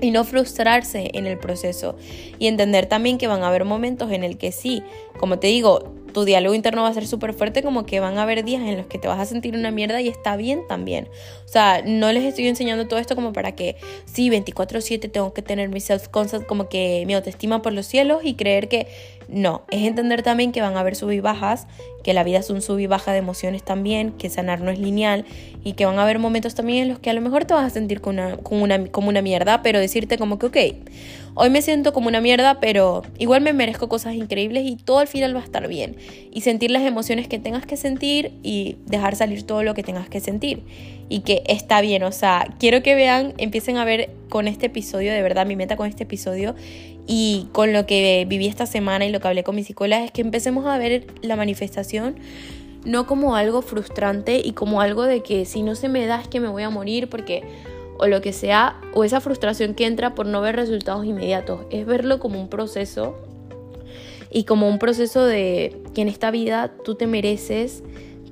y 0.00 0.10
no 0.10 0.24
frustrarse 0.24 1.10
en 1.14 1.26
el 1.26 1.38
proceso 1.38 1.96
y 2.38 2.48
entender 2.48 2.86
también 2.86 3.18
que 3.18 3.28
van 3.28 3.42
a 3.42 3.48
haber 3.48 3.64
momentos 3.64 4.12
en 4.12 4.24
el 4.24 4.36
que 4.36 4.52
sí, 4.52 4.82
como 5.18 5.38
te 5.38 5.46
digo, 5.46 5.95
tu 6.16 6.24
diálogo 6.24 6.54
interno 6.54 6.80
va 6.80 6.88
a 6.88 6.94
ser 6.94 7.06
súper 7.06 7.34
fuerte, 7.34 7.62
como 7.62 7.84
que 7.84 8.00
van 8.00 8.16
a 8.16 8.22
haber 8.22 8.42
días 8.42 8.62
en 8.62 8.78
los 8.78 8.86
que 8.86 8.98
te 8.98 9.06
vas 9.06 9.20
a 9.20 9.26
sentir 9.26 9.54
una 9.54 9.70
mierda 9.70 10.00
y 10.00 10.08
está 10.08 10.34
bien 10.36 10.66
también. 10.66 11.10
O 11.44 11.48
sea, 11.48 11.82
no 11.84 12.10
les 12.10 12.24
estoy 12.24 12.48
enseñando 12.48 12.88
todo 12.88 12.98
esto 12.98 13.14
como 13.14 13.34
para 13.34 13.54
que, 13.54 13.76
sí, 14.06 14.30
24/7 14.30 15.10
tengo 15.10 15.34
que 15.34 15.42
tener 15.42 15.68
mi 15.68 15.78
self-concept, 15.78 16.46
como 16.46 16.70
que 16.70 17.04
mi 17.06 17.12
autoestima 17.12 17.60
por 17.60 17.74
los 17.74 17.84
cielos 17.84 18.22
y 18.24 18.32
creer 18.32 18.68
que 18.68 18.86
no, 19.28 19.62
es 19.70 19.86
entender 19.86 20.22
también 20.22 20.52
que 20.52 20.60
van 20.60 20.76
a 20.76 20.80
haber 20.80 20.94
sub 20.94 21.10
y 21.10 21.20
bajas, 21.20 21.66
que 22.04 22.14
la 22.14 22.22
vida 22.22 22.38
es 22.38 22.50
un 22.50 22.62
sub 22.62 22.78
y 22.78 22.86
baja 22.86 23.12
de 23.12 23.18
emociones 23.18 23.64
también, 23.64 24.12
que 24.12 24.30
sanar 24.30 24.60
no 24.60 24.70
es 24.70 24.78
lineal 24.78 25.24
y 25.64 25.72
que 25.72 25.84
van 25.84 25.98
a 25.98 26.04
haber 26.04 26.20
momentos 26.20 26.54
también 26.54 26.84
en 26.84 26.88
los 26.88 27.00
que 27.00 27.10
a 27.10 27.12
lo 27.12 27.20
mejor 27.20 27.44
te 27.44 27.54
vas 27.54 27.64
a 27.64 27.70
sentir 27.70 28.00
con 28.00 28.18
una, 28.18 28.38
una, 28.50 28.86
como 28.86 29.08
una 29.08 29.22
mierda, 29.22 29.62
pero 29.62 29.80
decirte 29.80 30.16
como 30.16 30.38
que, 30.38 30.46
ok, 30.46 30.56
hoy 31.34 31.50
me 31.50 31.60
siento 31.60 31.92
como 31.92 32.06
una 32.06 32.20
mierda, 32.20 32.60
pero 32.60 33.02
igual 33.18 33.40
me 33.40 33.52
merezco 33.52 33.88
cosas 33.88 34.14
increíbles 34.14 34.64
y 34.64 34.76
todo 34.76 35.00
al 35.00 35.08
final 35.08 35.34
va 35.34 35.40
a 35.40 35.44
estar 35.44 35.66
bien. 35.66 35.96
Y 36.32 36.42
sentir 36.42 36.70
las 36.70 36.82
emociones 36.82 37.26
que 37.26 37.40
tengas 37.40 37.66
que 37.66 37.76
sentir 37.76 38.32
y 38.44 38.76
dejar 38.86 39.16
salir 39.16 39.42
todo 39.42 39.64
lo 39.64 39.74
que 39.74 39.82
tengas 39.82 40.08
que 40.08 40.20
sentir. 40.20 40.62
Y 41.08 41.20
que 41.20 41.42
está 41.46 41.80
bien, 41.80 42.04
o 42.04 42.12
sea, 42.12 42.46
quiero 42.58 42.82
que 42.82 42.94
vean, 42.94 43.34
empiecen 43.38 43.76
a 43.76 43.84
ver 43.84 44.10
con 44.28 44.48
este 44.48 44.66
episodio, 44.66 45.12
de 45.12 45.22
verdad, 45.22 45.46
mi 45.46 45.56
meta 45.56 45.76
con 45.76 45.88
este 45.88 46.04
episodio 46.04 46.54
y 47.06 47.48
con 47.52 47.72
lo 47.72 47.86
que 47.86 48.26
viví 48.28 48.46
esta 48.46 48.66
semana 48.66 49.06
y 49.06 49.10
lo 49.10 49.20
que 49.20 49.28
hablé 49.28 49.44
con 49.44 49.54
mi 49.54 49.64
psicóloga 49.64 50.04
es 50.04 50.10
que 50.10 50.20
empecemos 50.20 50.66
a 50.66 50.76
ver 50.78 51.06
la 51.22 51.36
manifestación 51.36 52.16
no 52.84 53.06
como 53.06 53.34
algo 53.34 53.62
frustrante 53.62 54.40
y 54.42 54.52
como 54.52 54.80
algo 54.80 55.02
de 55.02 55.22
que 55.22 55.44
si 55.44 55.62
no 55.62 55.74
se 55.74 55.88
me 55.88 56.06
da 56.06 56.20
es 56.20 56.28
que 56.28 56.40
me 56.40 56.48
voy 56.48 56.62
a 56.62 56.70
morir 56.70 57.08
porque 57.08 57.42
o 57.98 58.06
lo 58.06 58.20
que 58.20 58.32
sea 58.32 58.80
o 58.94 59.04
esa 59.04 59.20
frustración 59.20 59.74
que 59.74 59.86
entra 59.86 60.14
por 60.14 60.26
no 60.26 60.40
ver 60.40 60.56
resultados 60.56 61.04
inmediatos. 61.04 61.62
Es 61.70 61.86
verlo 61.86 62.20
como 62.20 62.40
un 62.40 62.48
proceso 62.48 63.16
y 64.30 64.44
como 64.44 64.68
un 64.68 64.78
proceso 64.78 65.24
de 65.24 65.76
que 65.94 66.02
en 66.02 66.08
esta 66.08 66.30
vida 66.30 66.72
tú 66.84 66.94
te 66.94 67.06
mereces 67.06 67.82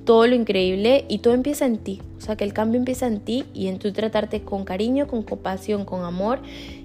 todo 0.05 0.27
lo 0.27 0.35
increíble 0.35 1.05
y 1.09 1.19
todo 1.19 1.33
empieza 1.33 1.65
en 1.65 1.77
ti. 1.77 2.01
O 2.17 2.21
sea, 2.21 2.35
que 2.35 2.43
el 2.43 2.53
cambio 2.53 2.79
empieza 2.79 3.07
en 3.07 3.19
ti 3.19 3.45
y 3.53 3.67
en 3.67 3.79
tu 3.79 3.91
tratarte 3.91 4.41
con 4.41 4.63
cariño, 4.63 5.07
con 5.07 5.23
compasión, 5.23 5.83
con 5.83 6.03
amor 6.03 6.39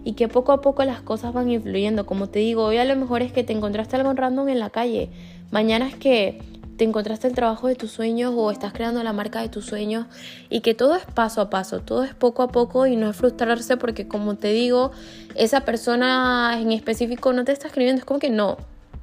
y 0.04 0.14
que 0.14 0.28
poco 0.28 0.52
a 0.52 0.60
poco 0.60 0.84
las 0.84 1.02
cosas 1.02 1.32
van 1.32 1.50
influyendo. 1.50 2.06
Como 2.06 2.28
te 2.28 2.40
digo, 2.40 2.64
hoy 2.64 2.78
a 2.78 2.84
lo 2.84 2.96
mejor 2.96 3.22
es 3.22 3.32
que 3.32 3.44
te 3.44 3.52
encontraste 3.52 3.96
algo 3.96 4.12
random 4.12 4.48
en 4.48 4.58
la 4.58 4.70
calle. 4.70 5.10
Mañana 5.50 5.86
es 5.86 5.94
que 5.94 6.40
te 6.80 6.84
encontraste 6.84 7.28
el 7.28 7.34
trabajo 7.34 7.68
de 7.68 7.74
tus 7.74 7.90
sueños 7.90 8.32
o 8.34 8.50
estás 8.50 8.72
creando 8.72 9.02
la 9.02 9.12
marca 9.12 9.42
de 9.42 9.50
tus 9.50 9.66
sueños 9.66 10.06
y 10.48 10.60
que 10.60 10.72
todo 10.72 10.96
es 10.96 11.04
paso 11.04 11.42
a 11.42 11.50
paso, 11.50 11.80
todo 11.80 12.04
es 12.04 12.14
poco 12.14 12.42
a 12.42 12.48
poco 12.48 12.86
y 12.86 12.96
no 12.96 13.10
es 13.10 13.16
frustrarse 13.16 13.76
porque 13.76 14.08
como 14.08 14.36
te 14.36 14.48
digo, 14.48 14.90
esa 15.34 15.66
persona 15.66 16.58
en 16.58 16.72
específico 16.72 17.34
no 17.34 17.44
te 17.44 17.52
está 17.52 17.66
escribiendo, 17.66 18.00
es 18.00 18.06
como 18.06 18.18
que 18.18 18.30
no, 18.30 18.56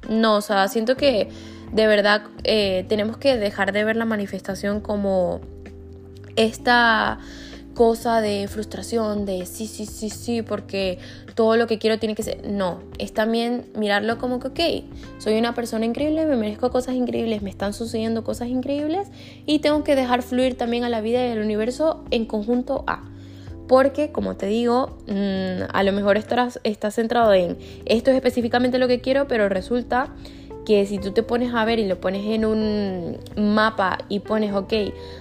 no, 0.08 0.38
o 0.38 0.40
sea, 0.40 0.66
siento 0.66 0.96
que 0.96 1.28
de 1.72 1.86
verdad 1.86 2.22
eh, 2.44 2.84
tenemos 2.88 3.16
que 3.18 3.36
dejar 3.36 3.72
de 3.72 3.84
ver 3.84 3.96
la 3.96 4.04
manifestación 4.04 4.80
como 4.80 5.40
esta 6.36 7.18
cosa 7.78 8.20
de 8.20 8.48
frustración, 8.48 9.24
de 9.24 9.46
sí, 9.46 9.68
sí, 9.68 9.86
sí, 9.86 10.10
sí, 10.10 10.42
porque 10.42 10.98
todo 11.36 11.56
lo 11.56 11.68
que 11.68 11.78
quiero 11.78 12.00
tiene 12.00 12.16
que 12.16 12.24
ser... 12.24 12.50
No, 12.50 12.80
es 12.98 13.14
también 13.14 13.66
mirarlo 13.76 14.18
como 14.18 14.40
que, 14.40 14.48
ok, 14.48 15.18
soy 15.18 15.38
una 15.38 15.54
persona 15.54 15.84
increíble, 15.84 16.26
me 16.26 16.34
merezco 16.34 16.72
cosas 16.72 16.96
increíbles, 16.96 17.40
me 17.40 17.50
están 17.50 17.72
sucediendo 17.74 18.24
cosas 18.24 18.48
increíbles 18.48 19.06
y 19.46 19.60
tengo 19.60 19.84
que 19.84 19.94
dejar 19.94 20.22
fluir 20.22 20.58
también 20.58 20.82
a 20.82 20.88
la 20.88 21.00
vida 21.00 21.24
y 21.24 21.30
al 21.30 21.38
universo 21.38 22.04
en 22.10 22.26
conjunto 22.26 22.82
a. 22.88 23.04
Porque, 23.68 24.10
como 24.10 24.34
te 24.34 24.46
digo, 24.46 24.98
mm, 25.06 25.70
a 25.72 25.82
lo 25.84 25.92
mejor 25.92 26.16
estás, 26.16 26.58
estás 26.64 26.96
centrado 26.96 27.32
en 27.32 27.58
esto 27.84 28.10
es 28.10 28.16
específicamente 28.16 28.80
lo 28.80 28.88
que 28.88 29.00
quiero, 29.00 29.28
pero 29.28 29.48
resulta 29.48 30.12
que 30.68 30.84
si 30.84 30.98
tú 30.98 31.12
te 31.12 31.22
pones 31.22 31.54
a 31.54 31.64
ver 31.64 31.78
y 31.78 31.86
lo 31.86 31.98
pones 31.98 32.26
en 32.26 32.44
un 32.44 33.16
mapa 33.36 34.00
y 34.10 34.18
pones, 34.18 34.52
ok, 34.52 34.74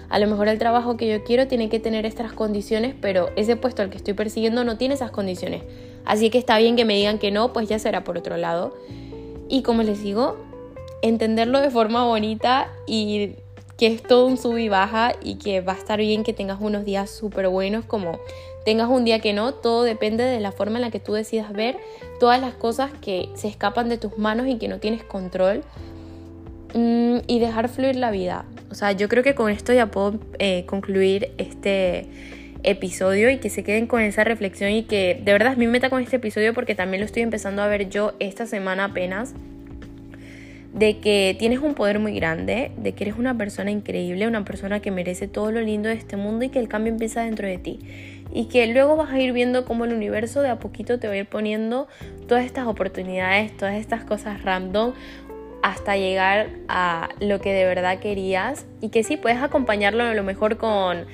a 0.10 0.20
lo 0.20 0.28
mejor 0.28 0.50
el 0.50 0.60
trabajo 0.60 0.98
que 0.98 1.08
yo 1.08 1.24
quiero 1.24 1.48
tiene 1.48 1.70
que 1.70 1.80
tener 1.80 2.06
estas 2.06 2.34
condiciones, 2.34 2.94
pero 3.00 3.30
ese 3.38 3.56
puesto 3.56 3.82
al 3.82 3.90
que 3.90 3.96
estoy 3.96 4.14
persiguiendo 4.14 4.66
no 4.66 4.78
tiene 4.78 4.96
esas 4.96 5.10
condiciones. 5.10 5.64
Así 6.04 6.30
que 6.30 6.38
está 6.38 6.58
bien 6.58 6.76
que 6.76 6.84
me 6.84 6.96
digan 6.96 7.18
que 7.18 7.32
no, 7.32 7.54
pues 7.54 7.70
ya 7.70 7.80
será 7.80 8.04
por 8.04 8.18
otro 8.18 8.36
lado. 8.36 8.76
Y 9.48 9.62
como 9.62 9.84
les 9.84 10.04
digo, 10.04 10.36
entenderlo 11.02 11.62
de 11.62 11.70
forma 11.70 12.04
bonita 12.04 12.68
y 12.86 13.36
que 13.78 13.88
es 13.88 14.04
todo 14.04 14.26
un 14.26 14.36
sub 14.36 14.58
y 14.58 14.68
baja 14.68 15.14
y 15.24 15.36
que 15.36 15.62
va 15.62 15.72
a 15.72 15.78
estar 15.78 15.98
bien 15.98 16.26
que 16.26 16.34
tengas 16.34 16.58
unos 16.60 16.84
días 16.84 17.10
súper 17.10 17.48
buenos 17.48 17.86
como 17.86 18.20
tengas 18.68 18.90
un 18.90 19.06
día 19.06 19.20
que 19.20 19.32
no, 19.32 19.54
todo 19.54 19.84
depende 19.84 20.26
de 20.26 20.42
la 20.42 20.52
forma 20.52 20.76
en 20.76 20.82
la 20.82 20.92
que 20.92 21.00
tú 21.00 21.14
decidas 21.14 21.54
ver 21.54 21.78
todas 22.20 22.42
las 22.42 22.54
cosas 22.54 22.92
que 23.00 23.30
se 23.34 23.48
escapan 23.48 23.88
de 23.88 23.98
tus 23.98 24.18
manos 24.18 24.46
y 24.50 24.58
que 24.58 24.68
no 24.68 24.80
tienes 24.80 25.04
control 25.04 25.62
mm, 26.74 27.20
y 27.28 27.40
dejar 27.40 27.70
fluir 27.70 27.96
la 27.96 28.12
vida. 28.12 28.44
O 28.70 28.76
sea, 28.76 28.92
yo 28.92 29.08
creo 29.08 29.24
que 29.24 29.36
con 29.36 29.50
esto 29.50 29.72
ya 29.72 29.86
puedo 29.86 30.20
eh, 30.40 30.66
concluir 30.66 31.32
este 31.38 32.10
episodio 32.64 33.30
y 33.30 33.38
que 33.38 33.50
se 33.50 33.64
queden 33.64 33.88
con 33.88 34.02
esa 34.02 34.26
reflexión 34.26 34.72
y 34.72 34.84
que 34.84 35.18
de 35.24 35.32
verdad 35.32 35.54
es 35.54 35.58
mi 35.58 35.68
meta 35.68 35.90
con 35.90 36.04
este 36.04 36.18
episodio 36.18 36.54
porque 36.54 36.76
también 36.76 37.00
lo 37.00 37.06
estoy 37.06 37.22
empezando 37.22 37.62
a 37.62 37.68
ver 37.68 37.88
yo 37.88 38.16
esta 38.20 38.46
semana 38.48 38.84
apenas 38.84 39.34
de 40.74 41.00
que 41.00 41.36
tienes 41.40 41.60
un 41.60 41.74
poder 41.74 42.00
muy 42.00 42.14
grande, 42.14 42.72
de 42.78 42.92
que 42.92 43.06
eres 43.06 43.18
una 43.18 43.36
persona 43.38 43.72
increíble, 43.72 44.28
una 44.28 44.46
persona 44.46 44.80
que 44.80 44.92
merece 44.92 45.28
todo 45.28 45.52
lo 45.52 45.62
lindo 45.62 45.90
de 45.90 45.96
este 45.96 46.18
mundo 46.18 46.46
y 46.46 46.50
que 46.50 46.60
el 46.60 46.68
cambio 46.68 46.94
empieza 46.94 47.24
dentro 47.24 47.48
de 47.48 47.58
ti. 47.58 47.80
Y 48.32 48.46
que 48.46 48.68
luego 48.68 48.96
vas 48.96 49.12
a 49.12 49.20
ir 49.20 49.32
viendo 49.32 49.66
cómo 49.66 49.86
el 49.86 49.94
universo 49.94 50.42
de 50.42 50.50
a 50.50 50.60
poquito 50.60 51.00
te 51.00 51.08
va 51.08 51.14
a 51.14 51.18
ir 51.18 51.28
poniendo 51.28 51.88
todas 52.28 52.46
estas 52.46 52.68
oportunidades, 52.68 53.56
todas 53.56 53.76
estas 53.76 54.04
cosas 54.04 54.44
random 54.44 54.94
hasta 55.64 55.98
llegar 55.98 56.50
a 56.68 57.10
lo 57.20 57.42
que 57.42 57.52
de 57.52 57.66
verdad 57.66 58.00
querías 58.00 58.66
y 58.80 58.90
que 58.90 59.04
sí 59.04 59.18
puedes 59.18 59.42
acompañarlo 59.42 60.04
a 60.04 60.14
lo 60.14 60.24
mejor 60.24 60.58
con 60.58 61.06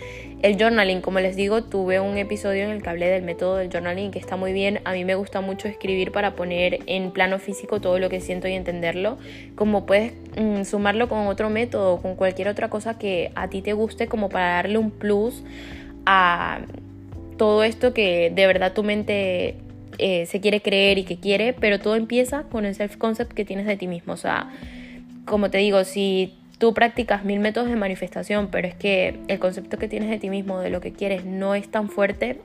el 0.43 0.57
journaling. 0.57 1.01
Como 1.01 1.19
les 1.19 1.35
digo, 1.35 1.63
tuve 1.63 1.99
un 1.99 2.17
episodio 2.17 2.65
en 2.65 2.71
el 2.71 2.83
que 2.83 2.89
hablé 2.89 3.07
del 3.07 3.23
método 3.23 3.55
del 3.55 3.71
journaling 3.71 4.11
que 4.11 4.19
está 4.19 4.35
muy 4.35 4.53
bien. 4.53 4.81
A 4.85 4.91
mí 4.91 5.05
me 5.05 5.15
gusta 5.15 5.41
mucho 5.41 5.67
escribir 5.67 6.11
para 6.11 6.35
poner 6.35 6.81
en 6.85 7.11
plano 7.11 7.39
físico 7.39 7.79
todo 7.81 7.97
lo 7.97 8.09
que 8.09 8.21
siento 8.21 8.47
y 8.47 8.53
entenderlo. 8.53 9.17
Como 9.55 9.85
puedes 9.85 10.13
mm, 10.37 10.63
sumarlo 10.65 11.09
con 11.09 11.27
otro 11.27 11.49
método, 11.49 12.01
con 12.01 12.15
cualquier 12.15 12.49
otra 12.49 12.69
cosa 12.69 12.97
que 12.97 13.31
a 13.35 13.47
ti 13.47 13.61
te 13.61 13.73
guste, 13.73 14.07
como 14.07 14.29
para 14.29 14.55
darle 14.55 14.77
un 14.77 14.91
plus 14.91 15.43
a 16.05 16.59
todo 17.43 17.65
esto 17.65 17.93
que 17.93 18.31
de 18.33 18.47
verdad 18.47 18.71
tu 18.71 18.83
mente 18.83 19.55
eh, 19.97 20.25
se 20.27 20.39
quiere 20.39 20.61
creer 20.61 20.97
y 20.97 21.03
que 21.03 21.17
quiere, 21.17 21.51
pero 21.51 21.77
todo 21.77 21.97
empieza 21.97 22.43
con 22.43 22.63
el 22.63 22.73
self-concept 22.73 23.33
que 23.33 23.43
tienes 23.43 23.65
de 23.65 23.75
ti 23.75 23.85
mismo. 23.85 24.13
O 24.13 24.17
sea, 24.17 24.49
como 25.25 25.49
te 25.49 25.57
digo, 25.57 25.83
si 25.83 26.35
tú 26.57 26.73
practicas 26.73 27.25
mil 27.25 27.41
métodos 27.41 27.67
de 27.67 27.75
manifestación, 27.75 28.47
pero 28.49 28.69
es 28.69 28.75
que 28.75 29.19
el 29.27 29.39
concepto 29.39 29.77
que 29.77 29.89
tienes 29.89 30.09
de 30.09 30.19
ti 30.19 30.29
mismo, 30.29 30.61
de 30.61 30.69
lo 30.69 30.79
que 30.79 30.93
quieres, 30.93 31.25
no 31.25 31.53
es 31.53 31.69
tan 31.69 31.89
fuerte 31.89 32.39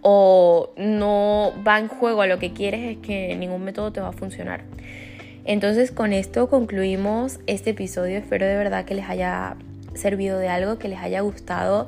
o 0.00 0.72
no 0.76 1.52
va 1.64 1.78
en 1.78 1.86
juego 1.86 2.22
a 2.22 2.26
lo 2.26 2.40
que 2.40 2.52
quieres, 2.52 2.96
es 2.96 2.98
que 2.98 3.36
ningún 3.36 3.62
método 3.62 3.92
te 3.92 4.00
va 4.00 4.08
a 4.08 4.12
funcionar. 4.12 4.64
Entonces 5.44 5.92
con 5.92 6.12
esto 6.12 6.50
concluimos 6.50 7.38
este 7.46 7.70
episodio. 7.70 8.18
Espero 8.18 8.44
de 8.44 8.56
verdad 8.56 8.86
que 8.86 8.96
les 8.96 9.08
haya 9.08 9.54
servido 9.94 10.40
de 10.40 10.48
algo, 10.48 10.80
que 10.80 10.88
les 10.88 10.98
haya 10.98 11.20
gustado 11.20 11.86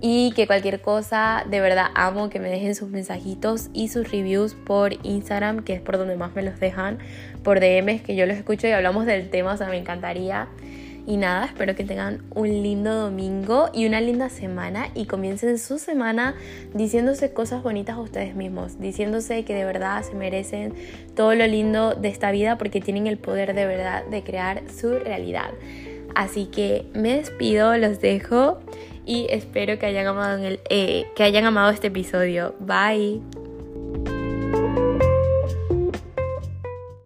y 0.00 0.32
que 0.32 0.46
cualquier 0.46 0.80
cosa, 0.80 1.44
de 1.48 1.60
verdad 1.60 1.86
amo 1.94 2.28
que 2.28 2.38
me 2.38 2.50
dejen 2.50 2.74
sus 2.74 2.90
mensajitos 2.90 3.70
y 3.72 3.88
sus 3.88 4.10
reviews 4.10 4.54
por 4.54 4.92
Instagram, 5.04 5.64
que 5.64 5.72
es 5.72 5.80
por 5.80 5.96
donde 5.96 6.16
más 6.16 6.34
me 6.34 6.42
los 6.42 6.60
dejan, 6.60 6.98
por 7.42 7.60
DMs 7.60 8.02
que 8.02 8.14
yo 8.14 8.26
los 8.26 8.36
escucho 8.36 8.66
y 8.66 8.72
hablamos 8.72 9.06
del 9.06 9.30
tema, 9.30 9.54
o 9.54 9.56
sea, 9.56 9.68
me 9.68 9.78
encantaría. 9.78 10.48
Y 11.08 11.18
nada, 11.18 11.44
espero 11.44 11.76
que 11.76 11.84
tengan 11.84 12.24
un 12.34 12.48
lindo 12.48 12.92
domingo 12.92 13.70
y 13.72 13.86
una 13.86 14.00
linda 14.00 14.28
semana 14.28 14.88
y 14.92 15.06
comiencen 15.06 15.56
su 15.56 15.78
semana 15.78 16.34
diciéndose 16.74 17.32
cosas 17.32 17.62
bonitas 17.62 17.94
a 17.94 18.00
ustedes 18.00 18.34
mismos, 18.34 18.80
diciéndose 18.80 19.44
que 19.44 19.54
de 19.54 19.64
verdad 19.64 20.02
se 20.02 20.14
merecen 20.14 20.74
todo 21.14 21.32
lo 21.36 21.46
lindo 21.46 21.94
de 21.94 22.08
esta 22.08 22.32
vida 22.32 22.58
porque 22.58 22.80
tienen 22.80 23.06
el 23.06 23.18
poder 23.18 23.54
de 23.54 23.66
verdad 23.66 24.04
de 24.06 24.24
crear 24.24 24.64
su 24.68 24.98
realidad. 24.98 25.50
Así 26.16 26.46
que 26.46 26.86
me 26.92 27.14
despido, 27.18 27.76
los 27.76 28.00
dejo 28.00 28.58
y 29.06 29.26
espero 29.30 29.78
que 29.78 29.86
hayan 29.86 30.06
amado, 30.06 30.36
en 30.36 30.44
el, 30.44 30.60
eh, 30.68 31.06
que 31.14 31.22
hayan 31.22 31.44
amado 31.44 31.70
este 31.70 31.86
episodio. 31.86 32.54
Bye. 32.58 33.22